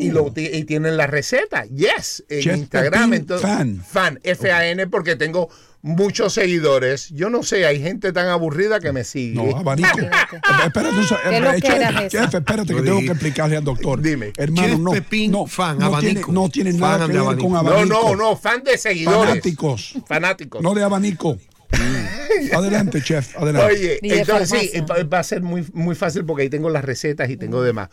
y, 0.00 0.10
lo, 0.10 0.32
ti- 0.32 0.50
y 0.52 0.64
tienen 0.64 0.96
la 0.96 1.06
receta. 1.08 1.64
Yes, 1.64 2.22
en 2.28 2.40
Chef 2.42 2.56
Instagram. 2.58 3.10
Pepín 3.10 3.20
entonces, 3.22 3.48
Fan. 3.50 3.82
Fan, 3.84 4.20
F-A-N, 4.22 4.86
porque 4.86 5.16
tengo 5.16 5.48
muchos 5.82 6.32
seguidores. 6.32 7.10
Yo 7.10 7.28
no 7.28 7.42
sé, 7.42 7.66
hay 7.66 7.80
gente 7.82 8.12
tan 8.12 8.28
aburrida 8.28 8.80
que 8.80 8.92
me 8.92 9.04
sigue. 9.04 9.34
No, 9.34 9.56
abanico. 9.56 9.98
Espérate, 10.66 10.96
un 10.96 11.04
sa- 11.04 11.18
¿Qué 11.28 11.36
eh, 11.36 11.40
lo 11.40 11.50
que 11.52 11.60
chef, 11.60 11.74
era 11.74 11.88
eso? 12.04 12.08
chef, 12.08 12.34
espérate 12.34 12.74
que 12.74 12.82
tengo 12.82 13.00
que 13.00 13.06
explicarle 13.06 13.56
al 13.56 13.64
doctor. 13.64 14.00
Dime. 14.00 14.32
Hermano, 14.36 14.78
no, 14.78 14.90
Pepín, 14.92 15.30
no, 15.32 15.46
fan, 15.46 15.78
no 15.78 15.90
tiene, 15.98 16.20
abanico. 16.20 16.32
no 16.32 16.48
tiene 16.48 16.70
Fan 16.72 16.80
nada 16.80 16.98
que 17.06 17.12
de 17.12 17.18
ver 17.18 17.20
abanico. 17.22 17.42
con 17.48 17.52
no, 17.52 17.58
abanico. 17.58 18.02
no, 18.02 18.16
no, 18.16 18.36
fan 18.36 18.62
de 18.64 18.78
seguidores. 18.78 19.28
Fanáticos, 19.30 19.94
Fanáticos. 20.06 20.62
no 20.62 20.74
de 20.74 20.82
abanico. 20.84 21.36
adelante, 22.54 23.02
chef, 23.02 23.36
adelante. 23.36 23.72
Oye, 23.74 23.98
de 24.02 24.18
entonces 24.20 24.70
sí, 24.72 24.80
va 25.12 25.18
a 25.18 25.24
ser 25.24 25.42
muy, 25.42 25.66
muy 25.72 25.94
fácil 25.94 26.24
porque 26.24 26.42
ahí 26.42 26.50
tengo 26.50 26.70
las 26.70 26.84
recetas 26.84 27.30
y 27.30 27.36
tengo 27.36 27.62
demás. 27.62 27.88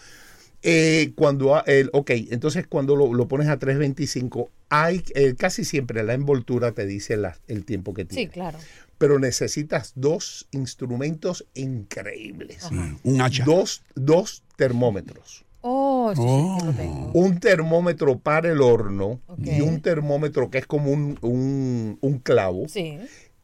Eh, 0.61 1.13
cuando, 1.15 1.63
el, 1.65 1.89
ok, 1.93 2.11
entonces 2.31 2.67
cuando 2.67 2.95
lo, 2.95 3.13
lo 3.13 3.27
pones 3.27 3.47
a 3.47 3.57
325, 3.59 4.49
hay 4.69 5.03
eh, 5.15 5.35
casi 5.37 5.63
siempre 5.63 6.03
la 6.03 6.13
envoltura 6.13 6.73
te 6.73 6.85
dice 6.85 7.15
la- 7.17 7.37
el 7.47 7.63
tiempo 7.65 7.93
que 7.93 8.01
Sí, 8.03 8.07
tiene. 8.07 8.31
claro. 8.31 8.57
Pero 8.97 9.17
necesitas 9.19 9.93
dos 9.95 10.47
instrumentos 10.51 11.45
increíbles. 11.53 12.69
Un 13.03 13.21
hacha. 13.21 13.45
Dos, 13.45 13.83
dos 13.95 14.43
termómetros. 14.57 15.45
Oh, 15.61 16.13
sí, 16.15 16.21
sí, 16.21 16.27
sí, 16.59 16.65
lo 16.65 16.73
tengo. 16.73 17.11
Un 17.13 17.39
termómetro 17.39 18.17
para 18.19 18.49
el 18.51 18.61
horno 18.61 19.19
y 19.43 19.61
un 19.61 19.81
termómetro 19.81 20.49
que 20.49 20.57
es 20.59 20.65
como 20.65 20.91
un, 20.91 21.17
un, 21.21 21.97
un 22.01 22.19
clavo. 22.19 22.67
Sí. 22.69 22.97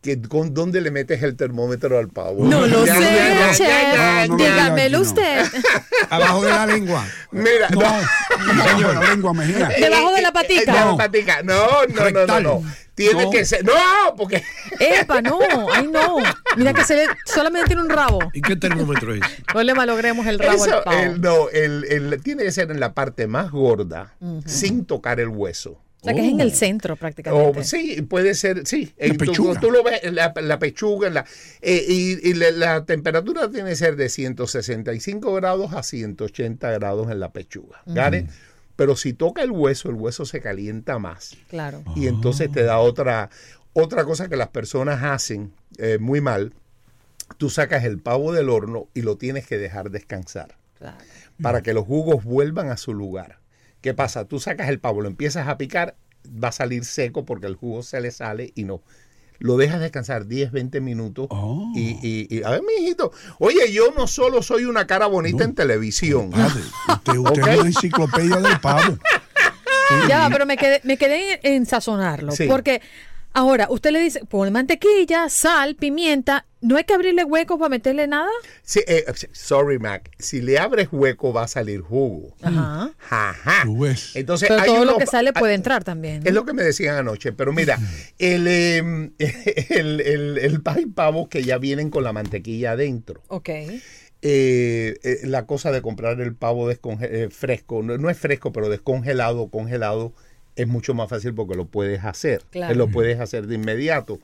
Que, 0.05 0.21
con, 0.21 0.53
¿Dónde 0.53 0.81
le 0.81 0.91
metes 0.91 1.23
el 1.23 1.35
termómetro 1.35 1.97
al 1.97 2.09
pavo? 2.09 2.45
No 2.45 2.67
lo 2.67 2.85
Ya, 2.85 2.95
sé, 2.95 3.63
ya, 3.63 4.27
No, 4.27 4.37
no, 4.37 4.43
Dígamelo 4.43 4.97
no. 4.99 5.03
usted. 5.03 5.43
Abajo 6.11 6.43
de 6.45 6.51
la 6.51 6.67
lengua. 6.67 7.03
Mira, 7.31 7.69
No, 7.71 7.81
no. 7.81 8.63
señor, 8.71 8.93
la 8.93 9.09
lengua, 9.09 9.33
Mejía. 9.33 9.67
Debajo 9.79 10.13
de 10.13 10.21
la 10.21 10.31
patica. 10.31 10.71
de 10.71 10.79
la 10.79 10.85
No. 10.85 10.97
patica. 10.97 11.41
No, 11.41 11.65
no, 11.87 12.09
no, 12.11 12.25
no, 12.27 12.39
no. 12.39 12.63
Tiene 12.93 13.23
No. 13.25 13.31
que 13.31 13.45
ser. 13.45 13.65
No, 13.65 13.73
porque. 14.15 14.43
Epa, 14.79 15.23
no, 15.23 15.39
ay 15.73 15.87
no. 15.91 16.17
Mira 16.55 16.71
que 16.73 16.83
se 16.83 16.95
le, 16.97 17.05
solamente 17.25 17.65
tiene 17.67 17.81
un 17.81 17.89
rabo. 17.89 18.19
¿Y 18.31 18.41
qué 18.43 18.55
termómetro 18.55 19.11
es? 19.15 19.21
No 19.55 19.63
le 19.63 19.73
malogremos 19.73 20.27
el 20.27 20.37
rabo 20.37 20.53
Eso, 20.53 20.77
al 20.77 20.83
pavo. 20.83 20.99
el- 20.99 21.19
no, 21.19 21.49
el, 21.49 21.83
el- 21.85 22.21
tiene 22.21 22.43
que 22.43 22.51
ser 22.51 22.69
en 22.69 22.79
la 22.79 22.93
parte 22.93 23.25
más 23.25 23.49
gorda, 23.49 24.13
sin 24.45 24.85
tocar 24.85 25.19
el 25.19 25.29
hueso. 25.29 25.81
O 26.05 26.07
sea, 26.07 26.13
que 26.13 26.27
es 26.27 26.33
en 26.33 26.39
el 26.39 26.53
centro 26.53 26.95
prácticamente. 26.95 27.59
O, 27.59 27.63
sí, 27.63 28.01
puede 28.03 28.35
ser, 28.35 28.67
sí. 28.67 28.93
La 28.97 29.09
tu- 29.09 29.17
pechuga. 29.17 29.59
Tú, 29.59 29.71
lo 29.71 29.83
ves, 29.83 30.01
la, 30.13 30.33
la 30.39 30.59
pechuga, 30.59 31.09
la, 31.09 31.25
eh, 31.61 31.83
y, 31.87 32.29
y 32.29 32.33
la, 32.35 32.51
la 32.51 32.85
temperatura 32.85 33.49
tiene 33.49 33.71
que 33.71 33.75
ser 33.75 33.95
de 33.95 34.09
165 34.09 35.33
grados 35.33 35.73
a 35.73 35.81
180 35.83 36.71
grados 36.71 37.11
en 37.11 37.19
la 37.19 37.31
pechuga. 37.31 37.81
Pero 38.75 38.95
si 38.95 39.13
toca 39.13 39.41
el 39.41 39.51
hueso, 39.51 39.89
el 39.89 39.95
hueso 39.95 40.25
se 40.25 40.41
calienta 40.41 40.99
más. 40.99 41.35
Claro. 41.49 41.81
Y 41.95 42.07
entonces 42.07 42.51
te 42.51 42.63
da 42.63 42.79
otra, 42.79 43.29
otra 43.73 44.03
cosa 44.03 44.27
que 44.27 44.35
las 44.35 44.49
personas 44.49 45.01
hacen 45.03 45.53
eh, 45.77 45.97
muy 45.99 46.21
mal. 46.21 46.53
Tú 47.37 47.49
sacas 47.49 47.85
el 47.85 47.99
pavo 47.99 48.33
del 48.33 48.49
horno 48.49 48.89
y 48.93 49.01
lo 49.01 49.17
tienes 49.17 49.47
que 49.47 49.57
dejar 49.57 49.89
descansar 49.89 50.57
claro. 50.77 50.97
para 51.41 51.61
que 51.61 51.73
los 51.73 51.85
jugos 51.85 52.23
vuelvan 52.23 52.69
a 52.69 52.77
su 52.77 52.93
lugar. 52.93 53.39
¿Qué 53.85 53.93
pasa? 53.93 54.25
Tú 54.25 54.39
sacas 54.39 54.67
el 54.69 54.79
pavo, 54.79 55.01
lo 55.01 55.07
empiezas 55.07 55.47
a 55.47 55.59
picar, 55.59 55.95
va 56.27 56.47
a 56.47 56.51
salir 56.51 56.85
seco 56.85 57.23
porque 57.23 57.45
el 57.45 57.53
jugo 57.55 57.83
se 57.83 58.01
le 58.01 58.09
sale 58.09 58.51
y 58.55 58.63
no. 58.63 58.81
Lo 59.37 59.57
dejas 59.57 59.79
descansar 59.79 60.25
10, 60.25 60.51
20 60.51 60.81
minutos 60.81 61.27
Oh. 61.29 61.71
y, 61.75 61.99
y, 62.01 62.27
y- 62.35 62.41
a 62.41 62.49
ver, 62.49 62.63
mi 62.63 62.83
hijito, 62.83 63.11
oye, 63.37 63.71
yo 63.71 63.91
no 63.95 64.07
solo 64.07 64.41
soy 64.41 64.65
una 64.65 64.87
cara 64.87 65.05
bonita 65.05 65.43
en 65.43 65.53
televisión. 65.53 66.31
Padre, 66.31 66.61
usted, 66.87 67.13
es 67.13 67.17
una 67.19 67.53
enciclopedia 67.67 68.37
del 68.37 68.59
pavo. 68.59 68.97
Ya, 70.09 70.29
pero 70.31 70.47
me 70.47 70.57
quedé, 70.57 70.81
me 70.83 70.97
quedé 70.97 71.33
en, 71.43 71.53
en 71.57 71.65
sazonarlo. 71.67 72.31
Sí. 72.31 72.47
Porque 72.47 72.81
ahora 73.35 73.67
usted 73.69 73.91
le 73.91 73.99
dice, 73.99 74.25
pon 74.25 74.51
mantequilla, 74.51 75.29
sal, 75.29 75.75
pimienta. 75.75 76.45
¿No 76.61 76.77
hay 76.77 76.83
que 76.85 76.95
abrirle 76.95 77.23
huecos 77.23 77.59
para 77.59 77.69
meterle 77.69 78.07
nada? 78.07 78.31
Sí, 78.63 78.79
eh, 78.87 79.05
sorry, 79.33 79.77
Mac, 79.77 80.09
si 80.17 80.41
le 80.41 80.57
abres 80.57 80.87
hueco 80.91 81.31
va 81.31 81.43
a 81.43 81.47
salir 81.47 81.81
jugo. 81.81 82.35
Ajá. 82.41 82.91
Ajá. 83.11 83.61
Tú 83.63 83.81
ves. 83.81 84.15
Entonces, 84.15 84.49
Pero 84.49 84.61
hay 84.61 84.67
todo 84.67 84.83
lo 84.85 84.97
que 84.97 85.05
sale 85.05 85.29
hay- 85.35 85.39
puede 85.39 85.53
entrar 85.53 85.83
también. 85.83 86.23
¿no? 86.23 86.27
Es 86.27 86.33
lo 86.33 86.43
que 86.43 86.53
me 86.53 86.63
decían 86.63 86.95
anoche, 86.95 87.33
pero 87.33 87.53
mira, 87.53 87.77
el, 88.17 88.47
eh, 88.47 89.11
el, 89.69 90.01
el, 90.01 90.37
el 90.39 90.61
pavo 90.95 91.29
que 91.29 91.43
ya 91.43 91.59
vienen 91.59 91.91
con 91.91 92.03
la 92.03 92.13
mantequilla 92.13 92.71
adentro. 92.71 93.21
Ok. 93.27 93.49
Eh, 93.49 94.97
eh, 95.03 95.19
la 95.25 95.45
cosa 95.45 95.71
de 95.71 95.83
comprar 95.83 96.19
el 96.19 96.33
pavo 96.35 96.71
eh, 96.71 97.29
fresco, 97.29 97.83
no, 97.83 97.97
no 97.99 98.09
es 98.09 98.17
fresco, 98.17 98.51
pero 98.51 98.69
descongelado, 98.69 99.49
congelado, 99.49 100.13
es 100.55 100.67
mucho 100.67 100.93
más 100.93 101.09
fácil 101.09 101.33
porque 101.33 101.55
lo 101.55 101.65
puedes 101.65 102.03
hacer. 102.03 102.43
Claro. 102.51 102.75
Lo 102.75 102.87
puedes 102.89 103.19
hacer 103.19 103.47
de 103.47 103.55
inmediato. 103.55 104.19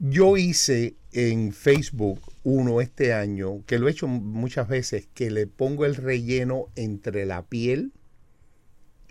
Yo 0.00 0.36
hice 0.36 0.94
en 1.12 1.52
Facebook 1.52 2.20
uno 2.44 2.80
este 2.80 3.12
año, 3.12 3.64
que 3.66 3.78
lo 3.78 3.88
he 3.88 3.90
hecho 3.90 4.06
muchas 4.06 4.68
veces, 4.68 5.08
que 5.14 5.30
le 5.30 5.46
pongo 5.46 5.84
el 5.86 5.96
relleno 5.96 6.66
entre 6.76 7.26
la 7.26 7.42
piel 7.42 7.92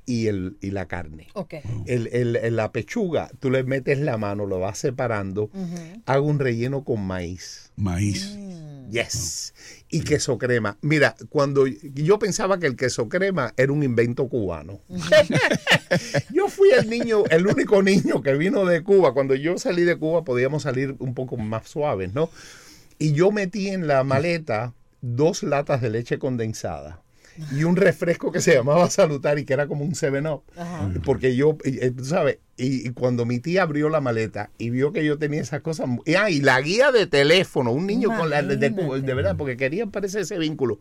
y, 0.06 0.28
el, 0.28 0.58
y 0.62 0.72
la 0.72 0.88
carne. 0.88 1.28
Ok. 1.34 1.56
El, 1.86 2.08
el- 2.14 2.38
el- 2.38 2.56
la 2.56 2.72
pechuga, 2.72 3.30
tú 3.42 3.52
le 3.52 3.64
metes 3.64 4.00
la 4.00 4.18
mano, 4.18 4.46
lo 4.46 4.60
vas 4.60 4.78
separando, 4.78 5.50
hago 6.06 6.26
un 6.26 6.40
relleno 6.40 6.84
con 6.86 7.06
maíz. 7.06 7.72
Maíz. 7.76 8.38
Yes. 8.90 9.54
Y 9.90 10.02
queso 10.02 10.38
crema. 10.38 10.78
Mira, 10.82 11.16
cuando 11.30 11.66
yo 11.68 12.20
pensaba 12.20 12.60
que 12.60 12.68
el 12.68 12.76
queso 12.76 13.10
crema 13.10 13.54
era 13.58 13.72
un 13.72 13.84
invento 13.84 14.28
cubano. 14.28 14.80
yo 16.34 16.48
fui 16.48 16.72
el 16.72 16.90
niño, 16.90 17.24
el 17.30 17.48
único 17.48 17.82
niño 17.82 18.22
que 18.22 18.34
vino 18.36 18.66
de 18.66 18.84
Cuba. 18.84 19.14
Cuando 19.14 19.36
yo 19.36 19.58
salí 19.58 19.84
de 19.84 19.98
Cuba 19.98 20.24
podíamos 20.24 20.64
salir 20.64 20.96
un 21.00 21.14
poco 21.14 21.38
más 21.38 21.70
suaves, 21.70 22.14
¿no? 22.14 22.30
Y 23.00 23.14
yo 23.14 23.32
metí 23.32 23.70
en 23.70 23.88
la 23.88 24.04
maleta 24.04 24.74
dos 25.02 25.44
latas 25.44 25.82
de 25.82 25.90
leche 25.90 26.20
condensada. 26.20 27.02
Y 27.56 27.64
un 27.64 27.76
refresco 27.76 28.32
que 28.32 28.42
se 28.42 28.54
llamaba 28.56 28.90
Salutar 28.90 29.40
y 29.40 29.46
que 29.46 29.54
era 29.54 29.68
como 29.68 29.84
un 29.86 29.94
7-Up. 29.94 30.44
Ajá. 30.58 30.92
Porque 31.04 31.36
yo, 31.36 31.58
eh, 31.64 31.92
tú 31.96 32.06
sabes, 32.06 32.40
y, 32.58 32.88
y 32.88 32.92
cuando 32.92 33.26
mi 33.26 33.40
tía 33.40 33.64
abrió 33.64 33.90
la 33.90 34.02
maleta 34.02 34.50
y 34.58 34.70
vio 34.70 34.92
que 34.92 35.06
yo 35.06 35.18
tenía 35.18 35.42
esas 35.42 35.62
cosas, 35.62 35.88
y, 36.06 36.16
ah, 36.16 36.30
y 36.30 36.42
la 36.42 36.60
guía 36.62 36.92
de 36.92 37.08
teléfono, 37.08 37.72
un 37.72 37.86
niño 37.88 38.10
con 38.18 38.30
la 38.30 38.42
de, 38.42 38.58
de, 38.58 38.70
de 38.70 39.14
verdad, 39.14 39.36
porque 39.38 39.58
quería 39.58 39.86
parecer 39.88 40.22
ese 40.22 40.38
vínculo. 40.38 40.80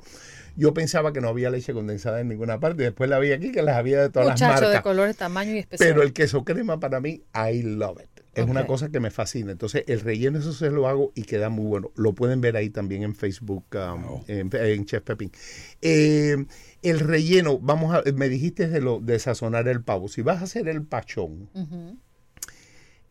Yo 0.59 0.73
pensaba 0.73 1.13
que 1.13 1.21
no 1.21 1.29
había 1.29 1.51
leche 1.51 1.75
condensada 1.75 2.21
en 2.21 2.29
ninguna 2.29 2.59
parte, 2.59 2.83
después 2.83 3.11
la 3.11 3.19
vi 3.19 3.33
aquí 3.33 3.53
que 3.53 3.61
las 3.63 3.77
había 3.77 4.01
de 4.01 4.09
todas 4.09 4.29
las 4.29 4.41
Muchacho 4.41 4.61
de 4.63 4.67
marcas. 4.69 4.83
colores, 4.83 5.17
tamaño 5.17 5.53
y 5.55 5.59
especial. 5.59 5.91
Pero 5.91 6.03
el 6.03 6.15
queso 6.15 6.45
crema 6.45 6.81
para 6.81 6.99
mí, 7.01 7.23
I 7.35 7.63
love 7.63 7.99
it. 8.03 8.16
Es 8.37 8.49
una 8.49 8.67
cosa 8.67 8.91
que 8.91 9.01
me 9.01 9.11
fascina. 9.11 9.53
Entonces, 9.53 9.85
el 9.87 10.01
relleno 10.01 10.39
eso 10.39 10.53
se 10.53 10.71
lo 10.71 10.89
hago 10.89 11.13
y 11.15 11.23
queda 11.23 11.49
muy 11.49 11.65
bueno. 11.65 11.91
Lo 11.97 12.15
pueden 12.15 12.41
ver 12.41 12.57
ahí 12.57 12.69
también 12.69 13.03
en 13.03 13.15
Facebook, 13.15 13.65
um, 13.75 14.23
en, 14.29 14.51
en 14.53 14.85
Chef 14.85 15.03
Pepín. 15.03 15.33
Eh, 15.81 16.45
el 16.83 17.01
relleno, 17.01 17.59
vamos 17.59 17.95
a, 17.95 18.03
me 18.13 18.29
dijiste 18.29 18.69
de 18.69 18.81
lo 18.81 19.01
de 19.01 19.19
sazonar 19.19 19.69
el 19.69 19.83
pavo. 19.83 20.09
Si 20.09 20.23
vas 20.23 20.41
a 20.41 20.45
hacer 20.45 20.69
el 20.69 20.83
pachón, 20.83 21.49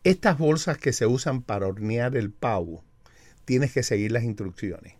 estas 0.04 0.38
bolsas 0.38 0.78
que 0.78 0.92
se 0.92 1.06
usan 1.06 1.42
para 1.42 1.66
hornear 1.66 2.16
el 2.16 2.30
pavo, 2.30 2.84
tienes 3.44 3.72
que 3.72 3.82
seguir 3.82 4.12
las 4.12 4.22
instrucciones. 4.22 4.94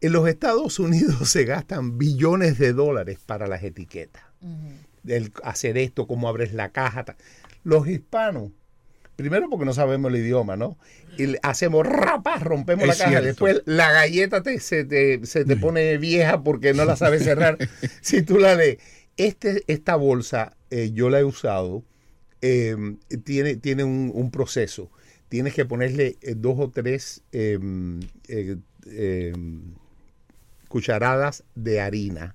En 0.00 0.12
los 0.12 0.28
Estados 0.28 0.80
Unidos 0.80 1.28
se 1.30 1.44
gastan 1.44 1.96
billones 1.96 2.58
de 2.58 2.72
dólares 2.72 3.20
para 3.24 3.46
las 3.46 3.62
etiquetas. 3.62 4.24
El 5.06 5.32
hacer 5.44 5.78
esto, 5.78 6.08
cómo 6.08 6.28
abres 6.28 6.52
la 6.52 6.70
caja. 6.72 7.04
Los 7.62 7.86
hispanos, 7.86 8.50
primero 9.16 9.48
porque 9.50 9.64
no 9.64 9.74
sabemos 9.74 10.12
el 10.12 10.18
idioma, 10.20 10.56
¿no? 10.56 10.78
Y 11.18 11.26
le 11.26 11.38
hacemos 11.42 11.86
rapas, 11.86 12.42
rompemos 12.42 12.84
Es 12.84 12.88
la 12.88 12.94
caja. 12.96 13.10
cierto. 13.10 13.26
Después 13.26 13.62
la 13.66 13.92
galleta 13.92 14.42
te, 14.42 14.58
se, 14.60 14.84
te, 14.84 15.24
se 15.26 15.44
te 15.44 15.56
pone 15.56 15.98
vieja 15.98 16.42
porque 16.42 16.72
no 16.74 16.84
la 16.84 16.96
sabes 16.96 17.22
cerrar. 17.24 17.58
si 18.00 18.22
tú 18.22 18.38
la 18.38 18.54
lees. 18.54 18.78
Este, 19.18 19.62
esta 19.66 19.94
bolsa 19.96 20.56
eh, 20.70 20.90
yo 20.94 21.10
la 21.10 21.20
he 21.20 21.24
usado 21.24 21.84
eh, 22.40 22.74
tiene, 23.24 23.56
tiene 23.56 23.84
un, 23.84 24.10
un 24.14 24.30
proceso. 24.30 24.90
Tienes 25.28 25.54
que 25.54 25.64
ponerle 25.64 26.16
eh, 26.22 26.34
dos 26.36 26.56
o 26.58 26.70
tres 26.70 27.22
eh, 27.32 27.58
eh, 28.28 28.56
eh, 28.86 29.32
cucharadas 30.68 31.44
de 31.54 31.80
harina. 31.80 32.34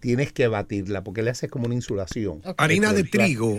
Tienes 0.00 0.32
que 0.32 0.48
batirla 0.48 1.04
porque 1.04 1.22
le 1.22 1.30
haces 1.30 1.50
como 1.50 1.66
una 1.66 1.74
insulación. 1.74 2.42
Harina 2.56 2.92
de 2.92 3.04
Claro. 3.08 3.26
trigo. 3.26 3.58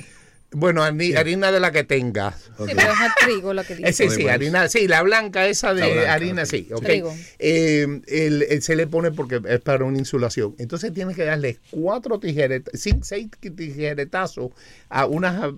Bueno, 0.52 0.82
hari- 0.84 1.16
harina 1.16 1.52
de 1.52 1.60
la 1.60 1.72
que 1.72 1.84
tengas. 1.84 2.36
Sí, 2.42 2.50
pero 2.76 2.80
es 2.92 3.00
el 3.02 3.26
trigo 3.28 3.54
lo 3.54 3.64
que 3.64 3.76
dice. 3.76 4.06
Eh, 4.06 4.10
sí, 4.10 4.28
harina, 4.28 4.68
sí, 4.68 4.88
la 4.88 5.04
blanca 5.04 5.48
esa 5.48 5.76
de 5.76 5.82
La 5.82 5.88
blanca, 5.94 6.14
harina, 6.14 6.46
sí, 6.48 6.68
ok. 6.74 6.84
Trigo. 6.84 7.16
Eh, 7.38 8.02
el- 8.08 8.42
el- 8.50 8.62
se 8.64 8.76
le 8.76 8.88
pone 8.88 9.12
porque 9.12 9.40
es 9.48 9.60
para 9.62 9.86
una 9.86 10.00
insulación. 10.00 10.56
Entonces 10.58 10.92
tienes 10.92 11.16
que 11.16 11.26
darle 11.26 11.60
cuatro 11.70 12.20
tijeretas, 12.20 12.74
seis 13.04 13.28
tijeretazos 13.56 14.50
a 14.90 15.06
unas 15.06 15.54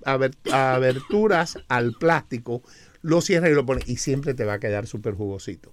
aberturas 0.52 1.58
al 1.68 1.94
plástico, 1.94 2.62
lo 3.02 3.22
cierras 3.22 3.52
y 3.52 3.54
lo 3.54 3.66
pones 3.66 3.88
y 3.88 3.98
siempre 3.98 4.34
te 4.34 4.46
va 4.46 4.54
a 4.54 4.60
quedar 4.60 4.88
súper 4.88 5.14
jugosito. 5.14 5.72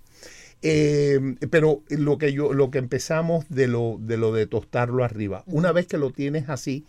Eh, 0.62 1.20
pero 1.50 1.82
lo 1.88 2.18
que 2.18 2.32
yo, 2.32 2.52
lo 2.52 2.70
que 2.70 2.78
empezamos 2.78 3.44
de 3.48 3.68
lo, 3.68 3.96
de 4.00 4.16
lo 4.16 4.32
de 4.32 4.46
tostarlo 4.46 5.04
arriba, 5.04 5.44
una 5.46 5.70
vez 5.72 5.87
que 5.87 5.98
lo 5.98 6.10
tienes 6.10 6.48
así, 6.48 6.84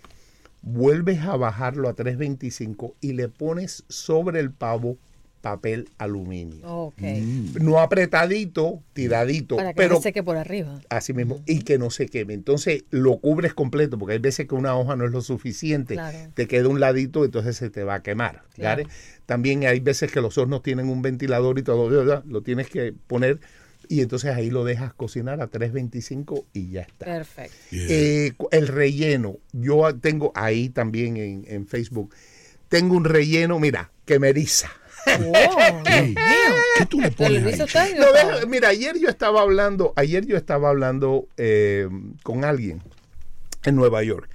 vuelves 0.62 1.20
a 1.22 1.36
bajarlo 1.38 1.88
a 1.90 1.94
325 1.94 2.96
y 3.02 3.14
le 3.14 3.30
pones 3.30 3.84
sobre 3.88 4.40
el 4.40 4.52
pavo 4.52 4.98
papel 5.42 5.88
aluminio. 5.98 6.68
Ok. 6.68 7.02
No 7.62 7.80
apretadito, 7.80 8.84
tiradito, 8.92 9.56
Para 9.56 9.70
que 9.72 9.78
pero 9.78 9.94
no 9.94 10.02
se 10.02 10.04
seque 10.10 10.22
por 10.22 10.36
arriba. 10.36 10.82
así 10.90 11.14
mismo, 11.14 11.40
y 11.46 11.60
que 11.62 11.78
no 11.78 11.92
se 11.92 12.08
queme. 12.08 12.34
Entonces 12.34 12.84
lo 12.90 13.20
cubres 13.20 13.54
completo, 13.54 13.98
porque 13.98 14.14
hay 14.14 14.20
veces 14.20 14.48
que 14.50 14.56
una 14.56 14.76
hoja 14.78 14.98
no 14.98 15.06
es 15.06 15.12
lo 15.12 15.22
suficiente, 15.22 15.94
Claro. 15.94 16.18
te 16.34 16.46
queda 16.50 16.68
un 16.68 16.82
ladito, 16.82 17.24
entonces 17.24 17.56
se 17.56 17.70
te 17.70 17.86
va 17.86 17.96
a 17.96 18.04
quemar. 18.04 18.44
También 19.26 19.64
hay 19.66 19.80
veces 19.80 20.12
que 20.12 20.20
los 20.20 20.38
hornos 20.38 20.62
tienen 20.62 20.90
un 20.90 21.02
ventilador 21.02 21.58
y 21.58 21.64
todo, 21.64 21.90
lo 22.26 22.42
tienes 22.42 22.70
que 22.70 22.94
poner 23.08 23.40
y 23.90 24.00
entonces 24.02 24.34
ahí 24.36 24.50
lo 24.50 24.64
dejas 24.64 24.94
cocinar 24.94 25.42
a 25.42 25.48
325 25.48 26.46
y 26.54 26.70
ya 26.72 26.82
está. 26.84 27.06
Perfecto. 27.06 27.56
Eh, 27.72 28.32
el 28.52 28.68
relleno, 28.68 29.38
yo 29.52 29.94
tengo 30.00 30.32
ahí 30.36 30.70
también 30.70 31.18
en, 31.18 31.44
en 31.48 31.68
Facebook, 31.68 32.14
tengo 32.70 32.96
un 32.96 33.04
relleno, 33.04 33.60
mira, 33.60 33.92
que 34.06 34.20
me 34.20 34.30
eriza. 34.30 34.70
Wow. 35.20 35.84
¿Qué 36.78 36.86
tú 36.88 37.02
le 37.02 37.10
pones 37.12 37.76
ahí? 37.76 37.94
No, 37.98 38.12
deja- 38.14 38.46
mira, 38.46 38.68
ayer 38.70 38.98
yo 39.00 39.10
estaba 39.10 39.42
hablando, 39.42 39.92
ayer 39.96 40.26
yo 40.26 40.38
estaba 40.38 40.70
hablando 40.70 41.28
eh, 41.38 41.90
con 42.24 42.46
alguien 42.46 42.82
en 43.66 43.76
Nueva 43.76 44.04
York. 44.04 44.30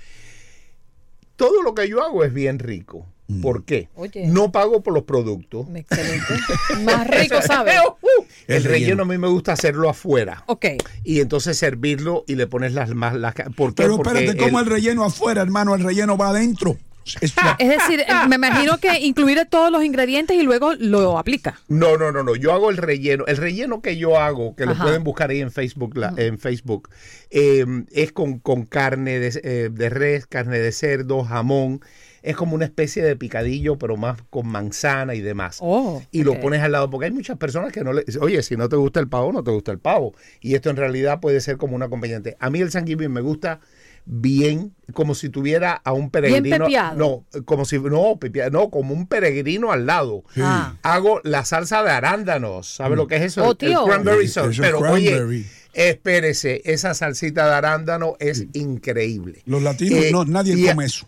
Todo 1.37 1.62
lo 1.62 1.74
que 1.74 1.88
yo 1.88 2.02
hago 2.02 2.24
es 2.24 2.33
bien 2.33 2.59
rico. 2.59 3.07
¿Por 3.40 3.64
qué? 3.64 3.88
Oye. 3.94 4.26
No 4.26 4.52
pago 4.52 4.82
por 4.82 4.92
los 4.92 5.04
productos. 5.04 5.66
Excelente. 5.74 6.34
Más 6.84 7.06
rico, 7.06 7.37
¿sabe? 7.40 7.72
El, 7.72 8.56
El 8.56 8.64
relleno. 8.64 8.70
relleno. 8.70 9.02
a 9.04 9.06
mí 9.06 9.18
me 9.18 9.28
gusta 9.28 9.52
hacerlo 9.52 9.88
afuera. 9.88 10.44
Ok. 10.46 10.66
Y 11.04 11.20
entonces 11.20 11.56
servirlo 11.56 12.24
y 12.26 12.34
le 12.34 12.46
pones 12.46 12.74
las 12.74 12.90
más 12.94 13.14
las 13.14 13.34
¿Por 13.56 13.74
qué? 13.74 13.82
Pero 13.84 13.96
Porque 13.96 14.18
espérate, 14.18 14.38
¿cómo 14.38 14.60
el- 14.60 14.66
el 14.66 14.70
relleno 14.72 15.04
afuera, 15.04 15.40
hermano? 15.40 15.74
El 15.74 15.82
relleno 15.84 16.18
va 16.18 16.28
adentro. 16.28 16.76
Es 17.20 17.34
Es 17.58 17.68
decir, 17.68 18.00
eh, 18.00 18.06
me 18.28 18.37
imagino 18.37 18.78
que 18.78 18.98
incluir 19.00 19.38
todos 19.50 19.70
los 19.70 19.84
ingredientes 19.84 20.37
y 20.38 20.42
luego 20.42 20.72
lo 20.74 21.18
aplica. 21.18 21.60
No, 21.68 21.98
no, 21.98 22.10
no, 22.12 22.22
no. 22.24 22.34
Yo 22.34 22.52
hago 22.54 22.70
el 22.70 22.78
relleno. 22.78 23.24
El 23.26 23.37
relleno 23.37 23.82
que 23.82 23.96
yo 23.98 24.18
hago, 24.18 24.56
que 24.56 24.64
lo 24.64 24.72
Ajá. 24.72 24.84
pueden 24.84 25.04
buscar 25.04 25.28
ahí 25.30 25.40
en 25.42 25.50
Facebook, 25.50 25.96
la- 25.98 26.14
en 26.16 26.38
Facebook, 26.38 26.88
eh, 27.30 27.64
es 27.92 28.12
con, 28.12 28.38
con 28.38 28.64
carne 28.64 29.18
de, 29.18 29.40
eh, 29.44 29.68
de 29.70 29.90
res, 29.90 30.26
carne 30.26 30.58
de 30.58 30.72
cerdo, 30.72 31.24
jamón. 31.24 31.80
Es 32.24 32.37
como 32.37 32.54
una 32.54 32.64
especie 32.64 33.02
de 33.04 33.16
picadillo, 33.16 33.76
pero 33.78 33.96
más 33.98 34.18
con 34.30 34.46
manzana 34.48 35.14
y 35.14 35.20
demás. 35.20 35.58
Oh, 35.60 36.02
y 36.10 36.22
lo 36.22 36.40
pones 36.40 36.62
al 36.62 36.72
lado, 36.72 36.88
porque 36.88 37.04
hay 37.06 37.12
muchas 37.12 37.37
personas 37.37 37.70
que 37.70 37.84
no 37.84 37.92
le... 37.92 38.02
Oye, 38.20 38.42
si 38.42 38.56
no 38.56 38.68
te 38.68 38.76
gusta 38.76 38.98
el 38.98 39.08
pavo, 39.08 39.30
no 39.30 39.44
te 39.44 39.50
gusta 39.50 39.72
el 39.72 39.78
pavo. 39.78 40.14
Y 40.40 40.54
esto 40.54 40.70
en 40.70 40.76
realidad 40.76 41.20
puede 41.20 41.40
ser 41.42 41.58
como 41.58 41.76
un 41.76 41.82
acompañante. 41.82 42.37
A 42.40 42.48
mí 42.48 42.60
el 42.60 42.70
Thanksgiving 42.70 43.12
me 43.12 43.20
gusta 43.20 43.60
bien, 44.06 44.74
como 44.94 45.14
si 45.14 45.28
tuviera 45.28 45.72
a 45.84 45.92
un 45.92 46.10
peregrino. 46.10 46.66
No, 46.96 47.24
como 47.44 47.64
si... 47.66 47.78
No, 47.78 48.18
pepia- 48.18 48.50
no, 48.50 48.70
como 48.70 48.94
un 48.94 49.06
peregrino 49.06 49.70
al 49.70 49.84
lado 49.87 50.24
Ah. 50.38 50.76
hago 50.82 51.20
la 51.24 51.44
salsa 51.44 51.82
de 51.82 51.90
arándanos. 51.90 52.66
¿Sabe 52.74 52.96
lo 52.96 53.06
que 53.06 53.16
es 53.16 53.22
eso? 53.22 53.44
Oh, 53.46 53.54
El- 53.58 53.74
cranberry 53.87 54.28
sauce. 54.28 54.60
Pero 54.62 54.80
cranberry. 54.80 55.40
oye, 55.40 55.46
espérese, 55.74 56.62
esa 56.64 56.94
salsita 56.94 57.46
de 57.46 57.52
arándano 57.54 58.16
es 58.18 58.46
increíble. 58.54 59.42
Los 59.46 59.62
latinos, 59.62 60.04
Eh, 60.04 60.10
no, 60.12 60.24
nadie 60.24 60.54
y- 60.56 60.66
come 60.66 60.87
eso. 60.87 61.06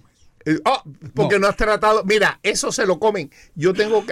Ah, 0.64 0.82
porque 1.14 1.38
no. 1.38 1.48
has 1.48 1.56
tratado. 1.56 2.04
Mira, 2.04 2.38
eso 2.42 2.70
se 2.70 2.86
lo 2.86 2.98
comen. 3.00 3.30
Yo 3.54 3.74
tengo. 3.74 4.04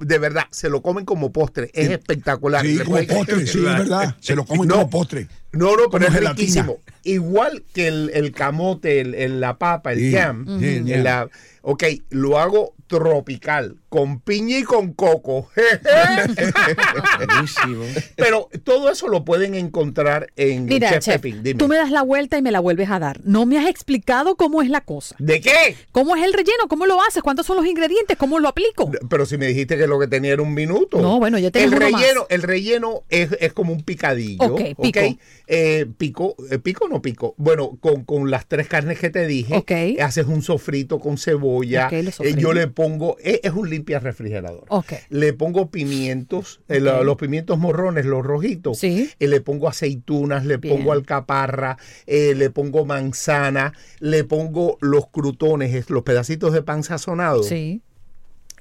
de 0.00 0.18
verdad, 0.18 0.44
se 0.50 0.68
lo 0.70 0.80
comen 0.82 1.04
como 1.04 1.32
postre. 1.32 1.70
Es 1.74 1.90
espectacular. 1.90 2.64
Sí, 2.64 2.78
como 2.78 2.96
postre, 3.06 3.46
sí, 3.46 3.58
es 3.58 3.64
verdad. 3.64 4.16
Se 4.20 4.34
lo 4.34 4.44
comen 4.46 4.68
No. 4.68 4.74
como 4.76 4.90
postre. 4.90 5.28
No, 5.52 5.76
no, 5.76 5.90
pero 5.90 6.06
es 6.06 6.12
gelatina. 6.14 6.30
riquísimo. 6.32 6.78
Igual 7.04 7.64
que 7.74 7.88
el, 7.88 8.10
el 8.14 8.32
camote, 8.32 9.00
el, 9.00 9.14
el- 9.14 9.40
la 9.40 9.58
papa, 9.58 9.92
el 9.92 9.98
Sí, 9.98 10.12
jam. 10.12 10.46
sí, 10.60 10.66
el 10.66 10.88
el 10.90 10.94
jam. 10.94 11.02
la- 11.04 11.28
ok, 11.62 11.84
lo 12.10 12.38
hago 12.38 12.74
tropical, 12.86 13.76
con 13.90 14.20
piña 14.20 14.56
y 14.58 14.62
con 14.62 14.94
coco. 14.94 15.50
Buenísimo. 17.18 17.84
pero 18.16 18.48
todo 18.64 18.90
eso 18.90 19.08
lo 19.08 19.24
pueden 19.24 19.54
encontrar 19.54 20.28
en 20.36 20.66
Mira, 20.66 20.90
Chef 20.90 21.04
chef, 21.04 21.14
Pepín. 21.20 21.42
Dime. 21.42 21.58
tú 21.58 21.68
me 21.68 21.76
das 21.76 21.90
la 21.90 22.02
vuelta 22.02 22.38
y 22.38 22.42
me 22.42 22.50
la 22.52 22.60
vuelves 22.60 22.88
a 22.90 22.98
dar. 22.98 23.20
No 23.24 23.46
me 23.46 23.58
has 23.58 23.68
explicado 23.68 24.36
cómo 24.36 24.62
es 24.62 24.70
la 24.70 24.80
cosa. 24.80 25.16
¿De 25.18 25.40
qué? 25.40 25.76
¿Cómo 25.92 26.16
es 26.16 26.22
el 26.24 26.32
relleno? 26.32 26.68
¿Cómo 26.68 26.86
lo 26.86 27.00
haces? 27.02 27.22
¿Cuántos 27.22 27.46
son 27.46 27.56
los 27.56 27.66
ingredientes? 27.66 28.16
¿Cómo 28.16 28.38
lo 28.38 28.48
aplico? 28.48 28.90
Pero 29.08 29.26
si 29.26 29.36
me 29.36 29.46
dijiste 29.46 29.76
que 29.76 29.86
lo 29.86 29.98
que 29.98 30.06
tenía 30.06 30.32
era 30.32 30.42
un 30.42 30.54
minuto. 30.54 31.00
No, 31.00 31.18
bueno, 31.18 31.38
ya 31.38 31.48
el 31.48 31.52
tenemos 31.52 31.74
uno 31.74 31.84
relleno, 31.98 32.20
más. 32.20 32.30
el 32.30 32.42
relleno 32.42 33.02
es, 33.08 33.30
es 33.40 33.52
como 33.52 33.72
un 33.72 33.82
picadillo. 33.82 34.54
Ok, 34.54 34.60
pico. 34.80 35.00
Eh, 35.46 35.86
pico, 35.98 36.36
eh, 36.50 36.58
pico 36.58 36.84
o 36.84 36.88
no 36.88 37.02
pico. 37.02 37.34
Bueno, 37.36 37.76
con, 37.80 38.04
con 38.04 38.30
las 38.30 38.46
tres 38.46 38.68
carnes 38.68 39.00
que 39.00 39.10
te 39.10 39.26
dije, 39.26 39.56
Ok. 39.56 40.00
haces 40.00 40.26
un 40.26 40.42
sofrito 40.42 41.00
con 41.00 41.18
cebolla. 41.18 41.86
Ok, 41.88 41.92
lo 41.92 42.24
Eh, 42.24 42.34
yo 42.36 42.52
le 42.52 42.68
pongo, 42.68 43.16
es, 43.20 43.40
es 43.42 43.50
un 43.52 43.68
limpia 43.80 43.98
refrigerador. 43.98 44.64
Ok. 44.68 44.92
Le 45.08 45.32
pongo 45.32 45.70
pimientos, 45.70 46.60
eh, 46.68 46.80
lo- 46.80 47.02
los 47.02 47.16
pimientos 47.16 47.58
morrones, 47.58 48.04
los 48.04 48.24
rojitos. 48.24 48.78
Sí. 48.78 49.10
Eh, 49.18 49.26
le 49.28 49.40
pongo 49.40 49.68
aceitunas, 49.68 50.44
le 50.44 50.58
Bien. 50.58 50.76
pongo 50.76 50.92
alcaparra, 50.92 51.78
eh, 52.06 52.34
le 52.36 52.50
pongo 52.50 52.84
manzana, 52.84 53.72
le 54.00 54.24
pongo 54.24 54.76
los 54.80 55.08
crutones, 55.08 55.74
es- 55.74 55.90
los 55.90 56.02
pedacitos 56.02 56.52
de 56.52 56.62
pan 56.62 56.82
sazonado 56.82 57.42
Sí. 57.42 57.80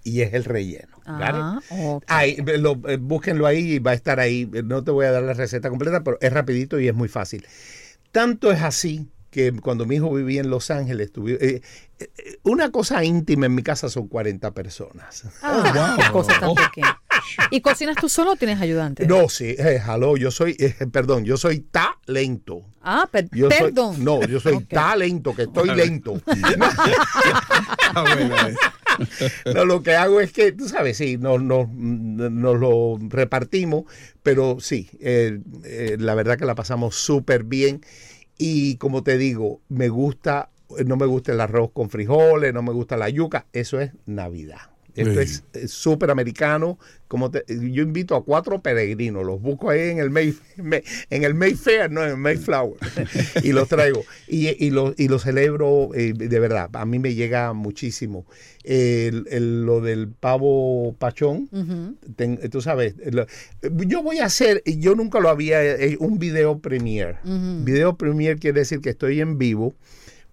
y 0.04 0.22
es 0.22 0.34
el 0.34 0.46
relleno. 0.46 0.98
Ah. 1.06 1.60
Ahí, 2.08 2.38
lo- 2.60 2.80
eh, 2.88 2.98
búsquenlo 2.98 3.46
ahí 3.48 3.74
y 3.74 3.80
va 3.80 3.92
a 3.92 3.96
estar 3.96 4.20
ahí. 4.20 4.50
No 4.64 4.84
te 4.84 4.92
voy 4.92 5.06
a 5.06 5.12
dar 5.12 5.24
la 5.24 5.34
receta 5.34 5.70
completa, 5.70 6.04
pero 6.04 6.18
es 6.22 6.32
rapidito 6.32 6.80
y 6.80 6.88
es 6.88 6.94
muy 6.96 7.08
fácil. 7.10 7.46
Tanto 8.12 8.52
es 8.52 8.62
así 8.62 9.08
que 9.30 9.52
cuando 9.54 9.86
mi 9.86 9.96
hijo 9.96 10.12
vivía 10.14 10.42
en 10.42 10.50
Los 10.50 10.72
Ángeles, 10.72 11.14
tuvi- 11.14 11.38
eh, 11.40 11.62
eh, 12.00 12.10
una 12.44 12.72
cosa 12.72 13.04
íntima 13.04 13.46
en 13.46 13.56
mi 13.56 13.62
casa 13.64 13.90
son 13.90 14.08
40 14.08 14.52
personas. 14.54 15.24
Ah, 15.44 15.98
qué 16.04 16.12
cosa 16.12 16.40
tan 16.40 16.50
Oh. 16.50 16.56
pequeña. 16.56 17.00
¿Y 17.52 17.62
cocinas 17.62 17.96
tú 17.98 18.10
solo 18.10 18.32
o 18.32 18.36
tienes 18.38 18.60
ayudante? 18.62 19.06
No, 19.06 19.30
sí, 19.30 19.56
eh, 19.58 19.80
hello, 19.86 20.18
yo 20.18 20.32
soy, 20.32 20.56
eh, 20.58 20.74
perdón, 20.92 21.26
yo 21.26 21.38
soy 21.38 21.60
talento. 21.60 22.62
Ah, 22.82 23.08
per- 23.12 23.30
Yo 23.32 23.50
soy- 23.52 23.60
perdón. 23.60 24.04
no, 24.04 24.22
yo 24.26 24.40
soy 24.40 24.64
talento, 24.66 25.36
que 25.36 25.44
estoy 25.44 25.76
lento. 25.76 26.20
Ah. 27.96 28.50
No, 29.54 29.66
lo 29.66 29.82
que 29.82 29.96
hago 29.96 30.20
es 30.20 30.32
que, 30.34 30.52
tú 30.52 30.68
sabes, 30.68 30.98
sí, 30.98 31.18
nos, 31.18 31.42
nos, 31.42 31.70
nos 31.70 32.60
lo 32.60 32.98
repartimos, 33.02 33.84
pero 34.24 34.58
sí, 34.60 34.90
eh, 35.00 35.40
eh, 35.64 35.98
la 36.00 36.16
verdad 36.16 36.38
que 36.38 36.46
la 36.46 36.56
pasamos 36.56 36.96
súper 36.96 37.44
bien. 37.44 37.82
Y 38.42 38.78
como 38.78 39.04
te 39.04 39.18
digo, 39.18 39.60
me 39.68 39.90
gusta, 39.90 40.50
no 40.86 40.96
me 40.96 41.06
gusta 41.06 41.34
el 41.34 41.42
arroz 41.42 41.72
con 41.74 41.90
frijoles, 41.90 42.54
no 42.54 42.64
me 42.64 42.72
gusta 42.72 42.96
la 42.96 43.10
yuca, 43.10 43.46
eso 43.52 43.82
es 43.82 43.92
Navidad. 44.06 44.69
Esto 44.96 45.14
Sí. 45.14 45.20
es 45.20 45.44
eh, 45.54 45.68
súper 45.68 46.12
americano. 46.12 46.78
Como 47.08 47.32
te- 47.32 47.44
yo 47.48 47.82
invito 47.82 48.16
a 48.16 48.24
cuatro 48.24 48.62
peregrinos, 48.62 49.26
los 49.26 49.42
busco 49.42 49.70
ahí 49.72 49.90
en 49.90 49.98
el, 50.00 50.10
May, 50.12 50.36
en 51.10 51.24
el 51.24 51.34
Mayfair, 51.34 51.90
no 51.90 52.04
en 52.04 52.10
el 52.12 52.18
Mayflower, 52.18 52.78
y 53.44 53.52
los 53.52 53.68
traigo. 53.68 54.04
Y, 54.28 54.50
y 54.64 54.70
lo, 54.70 54.94
y 54.96 55.08
lo 55.08 55.18
celebro 55.18 55.90
eh, 55.96 56.14
de 56.14 56.40
verdad. 56.40 56.70
A 56.74 56.86
mí 56.86 57.00
me 57.00 57.16
llega 57.16 57.54
muchísimo. 57.54 58.26
El- 58.64 59.26
el- 59.32 59.66
lo 59.66 59.82
del 59.82 60.10
pavo 60.10 60.94
pachón, 61.00 61.50
ten- 62.16 62.38
tú 62.52 62.62
sabes, 62.62 62.96
lo- 63.12 63.26
yo 63.88 64.04
voy 64.04 64.20
a 64.20 64.26
hacer, 64.26 64.62
yo 64.66 64.94
nunca 64.96 65.20
lo 65.20 65.30
había, 65.30 65.64
eh, 65.64 65.98
un 66.00 66.20
video 66.20 66.60
premiere. 66.60 67.18
Video 67.24 67.98
premiere 67.98 68.38
quiere 68.40 68.60
decir 68.60 68.82
que 68.82 68.90
estoy 68.92 69.20
en 69.22 69.38
vivo, 69.40 69.74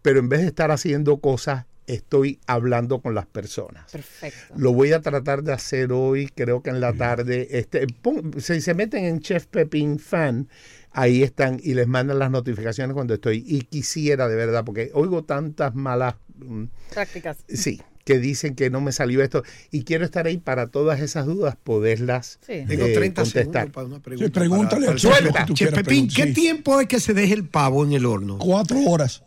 pero 0.02 0.18
en 0.20 0.28
vez 0.28 0.40
de 0.42 0.46
estar 0.48 0.70
haciendo 0.70 1.18
cosas, 1.18 1.64
estoy 1.86 2.40
hablando 2.46 3.00
con 3.00 3.14
las 3.14 3.26
personas. 3.26 3.90
Perfecto. 3.90 4.54
Lo 4.56 4.72
voy 4.72 4.92
a 4.92 5.00
tratar 5.00 5.42
de 5.42 5.52
hacer 5.52 5.92
hoy, 5.92 6.28
creo 6.34 6.62
que 6.62 6.70
en 6.70 6.80
la 6.80 6.92
tarde. 6.92 7.48
Este, 7.58 7.86
pon- 7.86 8.32
si 8.38 8.60
se 8.60 8.74
meten 8.74 9.04
en 9.04 9.20
Chef 9.20 9.46
Pepin 9.46 9.98
Fan, 9.98 10.48
ahí 10.92 11.22
están 11.22 11.60
y 11.62 11.74
les 11.74 11.86
mandan 11.86 12.18
las 12.18 12.30
notificaciones 12.30 12.94
cuando 12.94 13.14
estoy. 13.14 13.44
Y 13.46 13.62
quisiera 13.62 14.28
de 14.28 14.36
verdad, 14.36 14.64
porque 14.64 14.90
oigo 14.94 15.24
tantas 15.24 15.74
malas, 15.74 16.14
mm, 16.38 16.64
Prácticas. 16.92 17.38
sí, 17.48 17.80
que 18.04 18.18
dicen 18.18 18.54
que 18.54 18.70
no 18.70 18.80
me 18.80 18.92
salió 18.92 19.22
esto. 19.22 19.42
Y 19.70 19.82
quiero 19.84 20.04
estar 20.04 20.26
ahí 20.26 20.38
para 20.38 20.68
todas 20.68 21.00
esas 21.00 21.26
dudas, 21.26 21.56
poderlas 21.62 22.38
Sí. 22.46 22.64
Tengo 22.66 22.86
eh, 22.86 22.94
30 22.94 23.22
contestar. 23.22 23.44
segundos 23.52 23.70
para 23.74 23.86
una 23.86 24.00
pregunta. 24.00 24.26
Sí, 24.26 24.30
pregúntale 24.30 24.86
para- 24.86 25.32
para- 25.32 25.46
tú 25.46 25.54
Chef 25.54 25.72
Pepín, 25.74 26.08
¿qué 26.08 26.24
sí. 26.24 26.32
tiempo 26.32 26.80
es 26.80 26.86
que 26.88 27.00
se 27.00 27.14
deje 27.14 27.34
el 27.34 27.48
pavo 27.48 27.84
en 27.84 27.92
el 27.92 28.06
horno? 28.06 28.38
Cuatro 28.38 28.78
horas. 28.86 29.22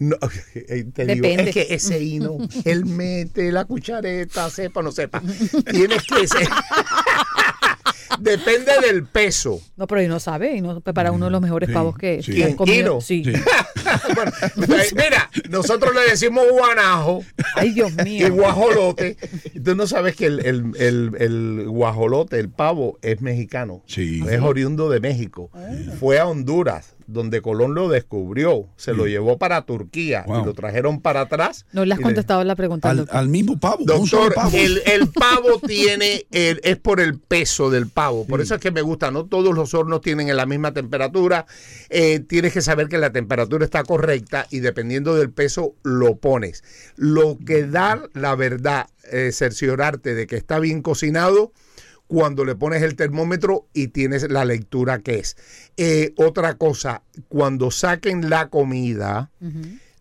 No, 0.00 0.16
te 0.52 1.06
digo, 1.06 1.22
Depende. 1.28 1.42
es 1.50 1.54
que 1.54 1.66
ese 1.74 2.02
hino, 2.02 2.38
él 2.64 2.86
mete 2.86 3.52
la 3.52 3.64
cuchareta, 3.66 4.50
sepa 4.50 4.80
o 4.80 4.82
no 4.82 4.90
sepa. 4.92 5.22
Tienes 5.70 6.02
que 6.04 6.26
ser. 6.26 6.48
Depende 8.18 8.72
del 8.86 9.04
peso. 9.06 9.60
No, 9.76 9.86
pero 9.86 10.02
y 10.02 10.08
no 10.08 10.18
sabe, 10.20 10.56
y 10.56 10.60
no 10.60 10.80
prepara 10.80 11.12
uno 11.12 11.26
de 11.26 11.30
los 11.30 11.40
mejores 11.40 11.68
Sí, 11.68 11.74
pavos 11.74 11.96
que, 11.96 12.22
sí. 12.22 12.32
que 12.34 12.40
han 12.44 12.48
¿Quién? 12.48 12.56
comido. 12.56 12.92
Hino? 12.94 13.00
Sí. 13.00 13.24
Sí. 13.24 13.32
Bueno, 14.14 14.30
eh, 14.42 14.90
mira, 14.94 15.30
nosotros 15.48 15.92
le 15.94 16.02
decimos 16.10 16.44
guanajo 16.50 17.24
Ay, 17.56 17.72
Dios 17.72 17.90
y 17.98 18.02
mío. 18.04 18.32
guajolote. 18.32 19.16
Tú 19.64 19.74
no 19.74 19.86
sabes 19.86 20.14
que 20.16 20.26
el, 20.26 20.44
el- 20.46 20.72
el- 20.78 21.10
el 21.18 21.64
guajolote, 21.68 22.38
el 22.38 22.50
pavo, 22.50 22.98
es 23.02 23.20
mexicano. 23.20 23.82
Sí. 23.86 24.22
Es 24.28 24.40
oriundo 24.42 24.90
de 24.90 25.00
México. 25.00 25.50
Fue 25.98 26.18
a 26.20 26.26
Honduras, 26.26 26.94
donde 27.12 27.42
Colón 27.42 27.74
lo 27.74 27.88
descubrió. 27.88 28.66
Se 28.76 28.92
lo 28.94 29.06
llevó 29.06 29.38
para 29.38 29.62
Turquía 29.62 30.24
Wow. 30.26 30.42
y 30.42 30.44
lo 30.46 30.54
trajeron 30.54 31.00
para 31.00 31.22
atrás. 31.22 31.66
No 31.72 31.84
le 31.84 31.94
has 31.94 32.00
contestado 32.00 32.44
la 32.44 32.56
pregunta. 32.56 32.90
al 33.10 33.28
mismo 33.28 33.58
pavo. 33.58 33.78
un 33.98 34.06
solo 34.06 34.24
Doctor, 34.24 34.34
pavo. 34.34 34.56
el, 34.56 34.82
el 34.86 35.08
pavo 35.12 35.60
tiene, 35.66 36.26
el- 36.30 36.60
es 36.64 36.76
por 36.76 37.00
el 37.00 37.18
peso 37.18 37.70
del 37.70 37.88
pavo. 37.88 38.26
Por 38.26 38.40
eso 38.40 38.54
es 38.54 38.60
que 38.60 38.70
me 38.70 38.82
gusta. 38.82 39.10
No 39.10 39.26
todos 39.26 39.54
los 39.54 39.74
hornos 39.74 40.00
tienen 40.00 40.34
la 40.36 40.46
misma 40.46 40.72
temperatura. 40.72 41.46
Eh, 41.88 42.20
tienes 42.20 42.52
que 42.52 42.62
saber 42.62 42.88
que 42.88 42.98
la 42.98 43.10
temperatura 43.12 43.64
está 43.64 43.82
correcta 43.84 44.46
y 44.50 44.60
dependiendo 44.60 45.14
del 45.14 45.30
peso 45.30 45.74
lo 45.82 46.16
pones. 46.16 46.62
Lo 46.96 47.38
que 47.44 47.66
da 47.66 48.02
la 48.14 48.34
verdad, 48.36 48.86
eh, 49.10 49.30
cerciorarte 49.32 50.14
de 50.14 50.26
que 50.26 50.36
está 50.36 50.58
bien 50.58 50.82
cocinado 50.82 51.52
cuando 52.10 52.44
le 52.44 52.56
pones 52.56 52.82
el 52.82 52.96
termómetro 52.96 53.68
y 53.72 53.88
tienes 53.88 54.28
la 54.28 54.44
lectura 54.44 54.98
que 54.98 55.20
es. 55.20 55.36
Eh, 55.76 56.12
otra 56.16 56.54
cosa, 56.54 57.04
cuando 57.28 57.70
saquen 57.70 58.28
la 58.28 58.48
comida, 58.48 59.30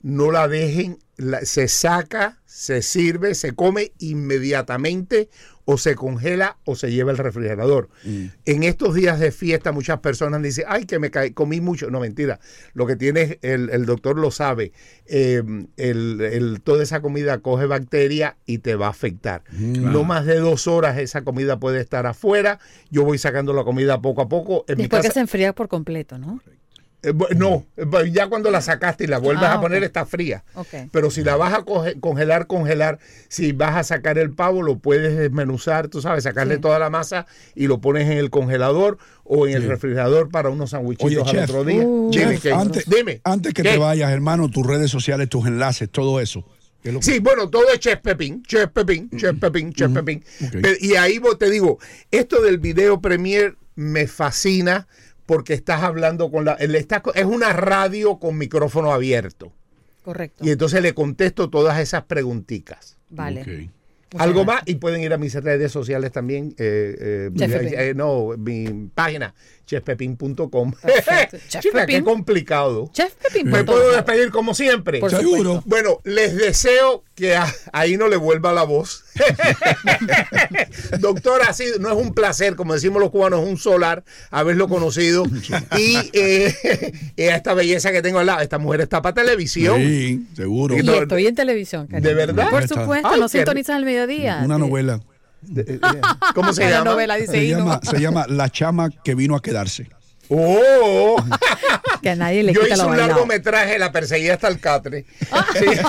no 0.02 0.32
la 0.32 0.48
dejen, 0.48 0.98
la- 1.18 1.42
se 1.46 1.68
saca, 1.68 2.40
se 2.46 2.82
sirve, 2.82 3.36
se 3.36 3.54
come 3.54 3.92
inmediatamente 4.00 5.30
o 5.66 5.78
se 5.78 5.94
congela 5.94 6.58
o 6.66 6.76
se 6.76 6.92
lleva 6.92 7.12
al 7.12 7.18
refrigerador. 7.20 7.90
En 8.46 8.64
estos 8.64 8.96
días 8.96 9.20
de 9.20 9.32
fiesta 9.32 9.72
muchas 9.72 10.00
personas 10.00 10.42
dicen, 10.42 10.66
ay, 10.68 10.86
que 10.86 10.98
me 10.98 11.12
caí, 11.12 11.30
comí 11.32 11.62
mucho. 11.62 11.92
No, 11.92 12.00
mentira. 12.00 12.40
Lo 12.74 12.88
que 12.88 12.96
tienes, 12.96 13.38
el, 13.44 13.70
el 13.70 13.86
doctor 13.86 14.18
lo 14.18 14.32
sabe, 14.32 14.72
eh, 15.06 15.44
el- 15.78 16.22
el- 16.22 16.62
toda 16.64 16.82
esa 16.82 17.02
comida 17.02 17.38
coge 17.40 17.68
bacteria 17.68 18.36
y 18.48 18.60
te 18.60 18.74
va 18.76 18.88
a 18.88 18.90
afectar. 18.90 19.44
No 19.60 20.04
más 20.04 20.26
de 20.26 20.38
dos 20.40 20.66
horas 20.66 20.98
esa 20.98 21.22
comida 21.24 21.60
puede 21.60 21.80
estar 21.82 22.08
afuera. 22.08 22.58
Yo 22.90 23.04
voy 23.04 23.20
sacando 23.20 23.54
la 23.54 23.64
comida 23.64 24.02
poco 24.02 24.22
a 24.22 24.28
poco. 24.30 24.66
En 24.68 24.78
mi 24.78 24.84
Después 24.84 25.04
que 25.06 25.12
se 25.12 25.20
enfría 25.20 25.54
por 25.54 25.68
completo, 25.68 26.18
¿no? 26.18 26.42
Eh, 27.02 27.14
no, 27.36 27.66
eh, 27.78 27.86
ya 28.12 28.28
cuando 28.28 28.52
la 28.52 28.62
sacaste 28.62 29.06
y 29.06 29.08
la 29.08 29.20
vuelves 29.20 29.46
Ah, 29.46 29.54
a 29.56 29.62
poner 29.62 29.80
ok. 29.80 29.86
está 29.86 30.06
fría. 30.06 30.44
Ok. 30.56 30.68
Pero 30.92 31.10
si 31.12 31.24
la 31.24 31.36
vas 31.38 31.54
a 31.54 31.60
coge- 31.66 32.00
congelar, 32.00 32.46
congelar, 32.48 33.00
si 33.30 33.52
vas 33.54 33.76
a 33.78 33.84
sacar 33.84 34.18
el 34.18 34.32
pavo, 34.32 34.62
lo 34.62 34.80
puedes 34.80 35.18
desmenuzar, 35.18 35.88
tú 35.88 36.02
sabes, 36.02 36.24
sacarle 36.26 36.56
Sí. 36.56 36.62
toda 36.62 36.78
la 36.80 36.90
masa 36.90 37.26
y 37.56 37.68
lo 37.68 37.80
pones 37.80 38.04
en 38.10 38.18
el 38.18 38.30
congelador 38.30 38.98
o 39.24 39.48
en 39.48 39.54
el 39.56 39.64
refrigerador 39.68 40.30
para 40.30 40.50
unos 40.50 40.74
Oye, 40.74 40.98
sandwichitos 40.98 41.28
al 41.28 41.32
chef, 41.34 41.50
otro 41.50 41.64
día. 41.64 41.82
Uh, 41.86 42.10
Dime, 42.12 42.38
Chef, 42.40 42.54
antes, 42.54 42.86
Dime. 42.90 43.22
antes 43.24 43.54
que 43.54 43.64
¿Qué? 43.64 43.72
te 43.72 43.78
vayas, 43.78 44.12
hermano, 44.12 44.50
tus 44.50 44.66
redes 44.66 44.92
sociales, 44.92 45.30
tus 45.30 45.46
enlaces, 45.48 45.90
todo 45.90 46.20
eso. 46.20 46.44
¿Qué 46.82 46.90
es 46.90 46.94
lo 46.94 47.00
que- 47.02 47.06
Sí, 47.06 47.20
bueno, 47.20 47.50
todo 47.50 47.64
es 47.74 47.80
Chef 47.80 48.00
Pepín, 48.02 48.42
Chef 48.44 48.70
Pepín, 48.72 49.10
Chef 49.16 49.38
Pepín, 49.40 49.72
Chef 49.74 49.92
Pepín. 49.92 50.24
Ok. 50.46 50.50
Pero- 50.62 50.78
Y 50.80 50.96
ahí 50.96 51.18
vos 51.20 51.38
te 51.38 51.50
digo, 51.50 51.78
esto 52.12 52.42
del 52.42 52.58
video 52.58 53.00
premier 53.02 53.56
me 53.76 54.08
fascina 54.08 54.88
porque 55.30 55.54
estás 55.54 55.84
hablando 55.84 56.32
con 56.32 56.44
la... 56.44 56.58
co- 57.04 57.14
es 57.14 57.26
una 57.26 57.54
radio 57.54 58.18
con 58.18 58.36
micrófono 58.36 58.92
abierto. 58.92 59.54
Correcto. 60.02 60.44
Y 60.44 60.50
entonces 60.50 60.82
le 60.82 60.96
contesto 60.96 61.52
todas 61.52 61.80
esas 61.80 62.06
pregunticas. 62.06 62.98
Vale. 63.12 63.42
Ok. 63.42 63.48
Muchas 64.12 64.28
Algo 64.28 64.44
más 64.44 64.64
y 64.66 64.74
pueden 64.76 65.02
ir 65.02 65.14
a 65.14 65.20
mis 65.20 65.36
redes 65.36 65.72
sociales 65.72 66.12
también. 66.12 66.56
eh, 66.58 67.30
eh, 67.32 67.72
eh, 67.78 67.94
no, 67.96 68.30
mi 68.40 68.90
página, 68.96 69.36
chefpepin.com. 69.70 70.74
Chef 71.48 71.48
Chica, 71.62 71.86
qué 71.86 72.04
complicado. 72.04 72.90
Chef. 72.94 73.14
Me 73.46 73.64
puedo 73.64 73.92
despedir 73.92 74.32
como 74.32 74.54
siempre. 74.56 75.00
Por 75.00 75.12
Seguro. 75.12 75.62
supuesto. 75.62 75.64
Bueno, 75.66 76.00
les 76.04 76.36
deseo 76.36 77.04
que 77.16 77.36
a- 77.36 77.54
ahí 77.74 77.96
no 77.98 78.08
le 78.08 78.16
vuelva 78.16 78.52
la 78.54 78.64
voz. 78.64 79.04
Doctor, 81.00 81.42
ha 81.48 81.54
sido, 81.54 81.80
no 81.80 81.90
es 81.90 81.96
un 81.96 82.14
placer, 82.14 82.56
como 82.56 82.74
decimos 82.74 83.02
los 83.02 83.12
cubanos, 83.12 83.44
es 83.44 83.50
un 83.50 83.58
solar 83.58 84.04
haberlo 84.32 84.68
conocido. 84.68 85.26
y 85.78 85.98
eh, 86.14 86.54
eh, 87.18 87.32
a 87.32 87.36
esta 87.36 87.54
belleza 87.54 87.92
que 87.92 88.02
tengo 88.02 88.20
al 88.20 88.26
lado, 88.26 88.42
esta 88.42 88.58
mujer 88.58 88.82
está 88.82 89.02
para 89.02 89.14
televisión. 89.14 89.78
Sí, 89.80 90.26
seguro. 90.36 90.78
Y 90.78 90.84
No, 90.84 90.96
estoy 90.96 91.28
en 91.28 91.36
televisión, 91.36 91.88
cariño. 91.88 92.08
¿De 92.10 92.16
verdad? 92.16 92.50
Por 92.50 92.68
supuesto, 92.68 93.08
Ay, 93.08 93.20
no 93.20 93.30
sintonizas 93.30 93.76
al 93.76 93.86
mediodía. 93.86 94.42
Una 94.44 94.56
Sí. 94.56 94.62
novela. 94.62 95.00
De- 95.42 95.76
eh, 95.76 95.80
¿Cómo 96.36 96.54
se 96.54 96.64
La 96.66 96.70
llama? 96.72 96.92
novela 96.92 97.16
dice 97.16 97.32
Se 97.32 97.48
llama, 97.48 97.80
se 97.84 98.00
llama 98.00 98.26
La 98.28 98.50
chama 98.50 98.90
que 99.04 99.16
vino 99.16 99.36
a 99.36 99.42
quedarse. 99.42 99.90
Oh, 100.32 101.16
Que 102.04 102.12
a 102.12 102.16
nadie 102.16 102.44
le 102.44 102.54
yo 102.54 102.62
quita 102.62 102.76
hice 102.76 102.78
lo 102.78 102.84
un 102.86 102.90
bailado. 102.92 103.10
largometraje, 103.10 103.80
la 103.80 103.92
perseguí 103.92 104.30
hasta 104.30 104.48
el 104.48 104.60
catre. 104.60 105.06
Sí. 105.58 105.66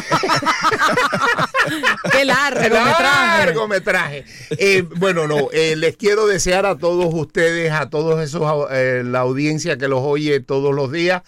Qué 2.13 2.25
largometraje. 2.25 3.47
largometraje. 3.47 4.25
Eh, 4.51 4.83
bueno, 4.97 5.27
no, 5.29 5.49
eh, 5.53 5.77
les 5.77 5.97
quiero 5.97 6.27
desear 6.27 6.67
a 6.67 6.79
todos 6.79 7.13
ustedes, 7.13 7.73
a 7.73 7.91
todos 7.91 8.21
esos, 8.23 8.67
eh, 8.73 9.03
la 9.05 9.21
audiencia 9.21 9.77
que 9.77 9.89
los 9.89 10.01
oye 10.03 10.41
todos 10.41 10.75
los 10.75 10.91
días, 10.91 11.23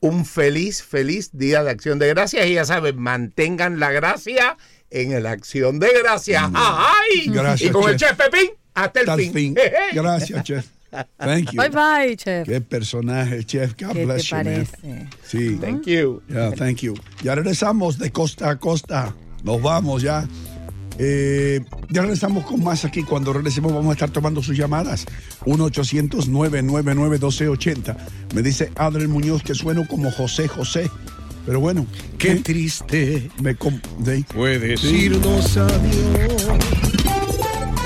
un 0.00 0.24
feliz, 0.24 0.82
feliz 0.82 1.30
día 1.32 1.64
de 1.64 1.70
acción 1.70 1.98
de 1.98 2.08
gracias. 2.08 2.46
Y 2.46 2.54
ya 2.54 2.64
saben, 2.64 2.98
mantengan 3.00 3.80
la 3.80 3.90
gracia 3.90 4.56
en 4.90 5.22
la 5.22 5.30
acción 5.32 5.78
de 5.78 5.88
gracias. 6.02 6.42
¡Ay! 6.54 7.26
Gracias, 7.28 7.70
y 7.70 7.72
con 7.72 7.88
el 7.90 7.96
chef. 7.96 8.16
Pepín, 8.16 8.50
hasta 8.74 9.00
el 9.00 9.08
Hasta 9.10 9.22
el 9.22 9.32
fin. 9.32 9.54
fin. 9.54 9.56
Gracias, 9.92 10.42
chef. 10.44 10.66
Thank 11.18 11.50
you. 11.52 11.60
Bye 11.60 11.68
bye, 11.68 12.16
chef. 12.16 12.48
Qué 12.48 12.60
personaje, 12.62 13.44
chef. 13.44 13.74
God 13.78 13.88
¿Qué 13.92 13.94
te 13.94 14.04
bless 14.06 14.28
you, 14.30 14.36
man. 14.36 14.44
parece? 14.44 15.08
Sí. 15.26 15.58
Thank 15.60 15.84
you. 15.86 16.22
Yeah, 16.28 16.50
thank 16.52 16.78
you. 16.78 16.94
Ya 17.22 17.34
regresamos 17.34 17.98
de 17.98 18.10
costa 18.10 18.48
a 18.50 18.56
costa. 18.58 19.14
Nos 19.44 19.60
vamos 19.60 20.00
ya. 20.02 20.26
Eh, 21.00 21.60
ya 21.90 22.00
regresamos 22.02 22.44
con 22.46 22.64
más 22.64 22.84
aquí. 22.86 23.02
Cuando 23.02 23.32
regresemos 23.34 23.70
vamos 23.72 23.90
a 23.90 23.92
estar 23.92 24.08
tomando 24.10 24.42
sus 24.42 24.56
llamadas. 24.56 25.04
1-800-999-1280. 25.44 27.96
Me 28.34 28.42
dice 28.42 28.70
Adriel 28.76 29.08
Muñoz 29.08 29.42
que 29.42 29.54
sueno 29.54 29.86
como 29.86 30.10
José 30.10 30.48
José. 30.48 30.90
Pero 31.48 31.60
bueno, 31.60 31.86
Qué 32.18 32.32
¿eh? 32.32 32.40
triste 32.44 33.30
me 33.40 33.54
de- 34.00 34.22
fue 34.34 34.58
decirnos 34.58 35.56
adiós. 35.56 36.46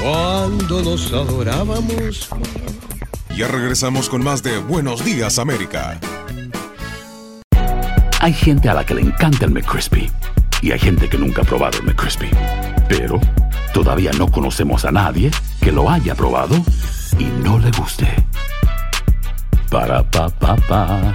Cuando 0.03 0.83
nos 0.83 1.13
adorábamos. 1.13 2.29
Ya 3.37 3.47
regresamos 3.47 4.09
con 4.09 4.25
más 4.25 4.43
de 4.43 4.59
Buenos 4.59 5.05
Días 5.05 5.39
América. 5.39 6.01
Hay 8.19 8.33
gente 8.33 8.69
a 8.69 8.75
la 8.75 8.85
que 8.85 8.97
le 8.97 9.03
encanta 9.03 9.45
el 9.45 9.53
McCrispy 9.53 10.11
y 10.61 10.73
hay 10.73 10.81
gente 10.81 11.09
que 11.09 11.17
nunca 11.17 11.43
ha 11.43 11.45
probado 11.45 11.79
el 11.79 11.85
McCrispy. 11.85 12.31
Pero 12.89 13.21
todavía 13.73 14.11
no 14.19 14.27
conocemos 14.29 14.85
a 14.85 14.91
nadie 14.91 15.31
que 15.61 15.71
lo 15.71 15.89
haya 15.89 16.17
probado 16.17 16.57
y 17.17 17.27
no 17.45 17.61
le 17.61 17.71
guste. 17.71 18.09
Para 19.71 20.03
pa 20.11 20.29
pa 20.31 20.57
pa. 20.57 21.15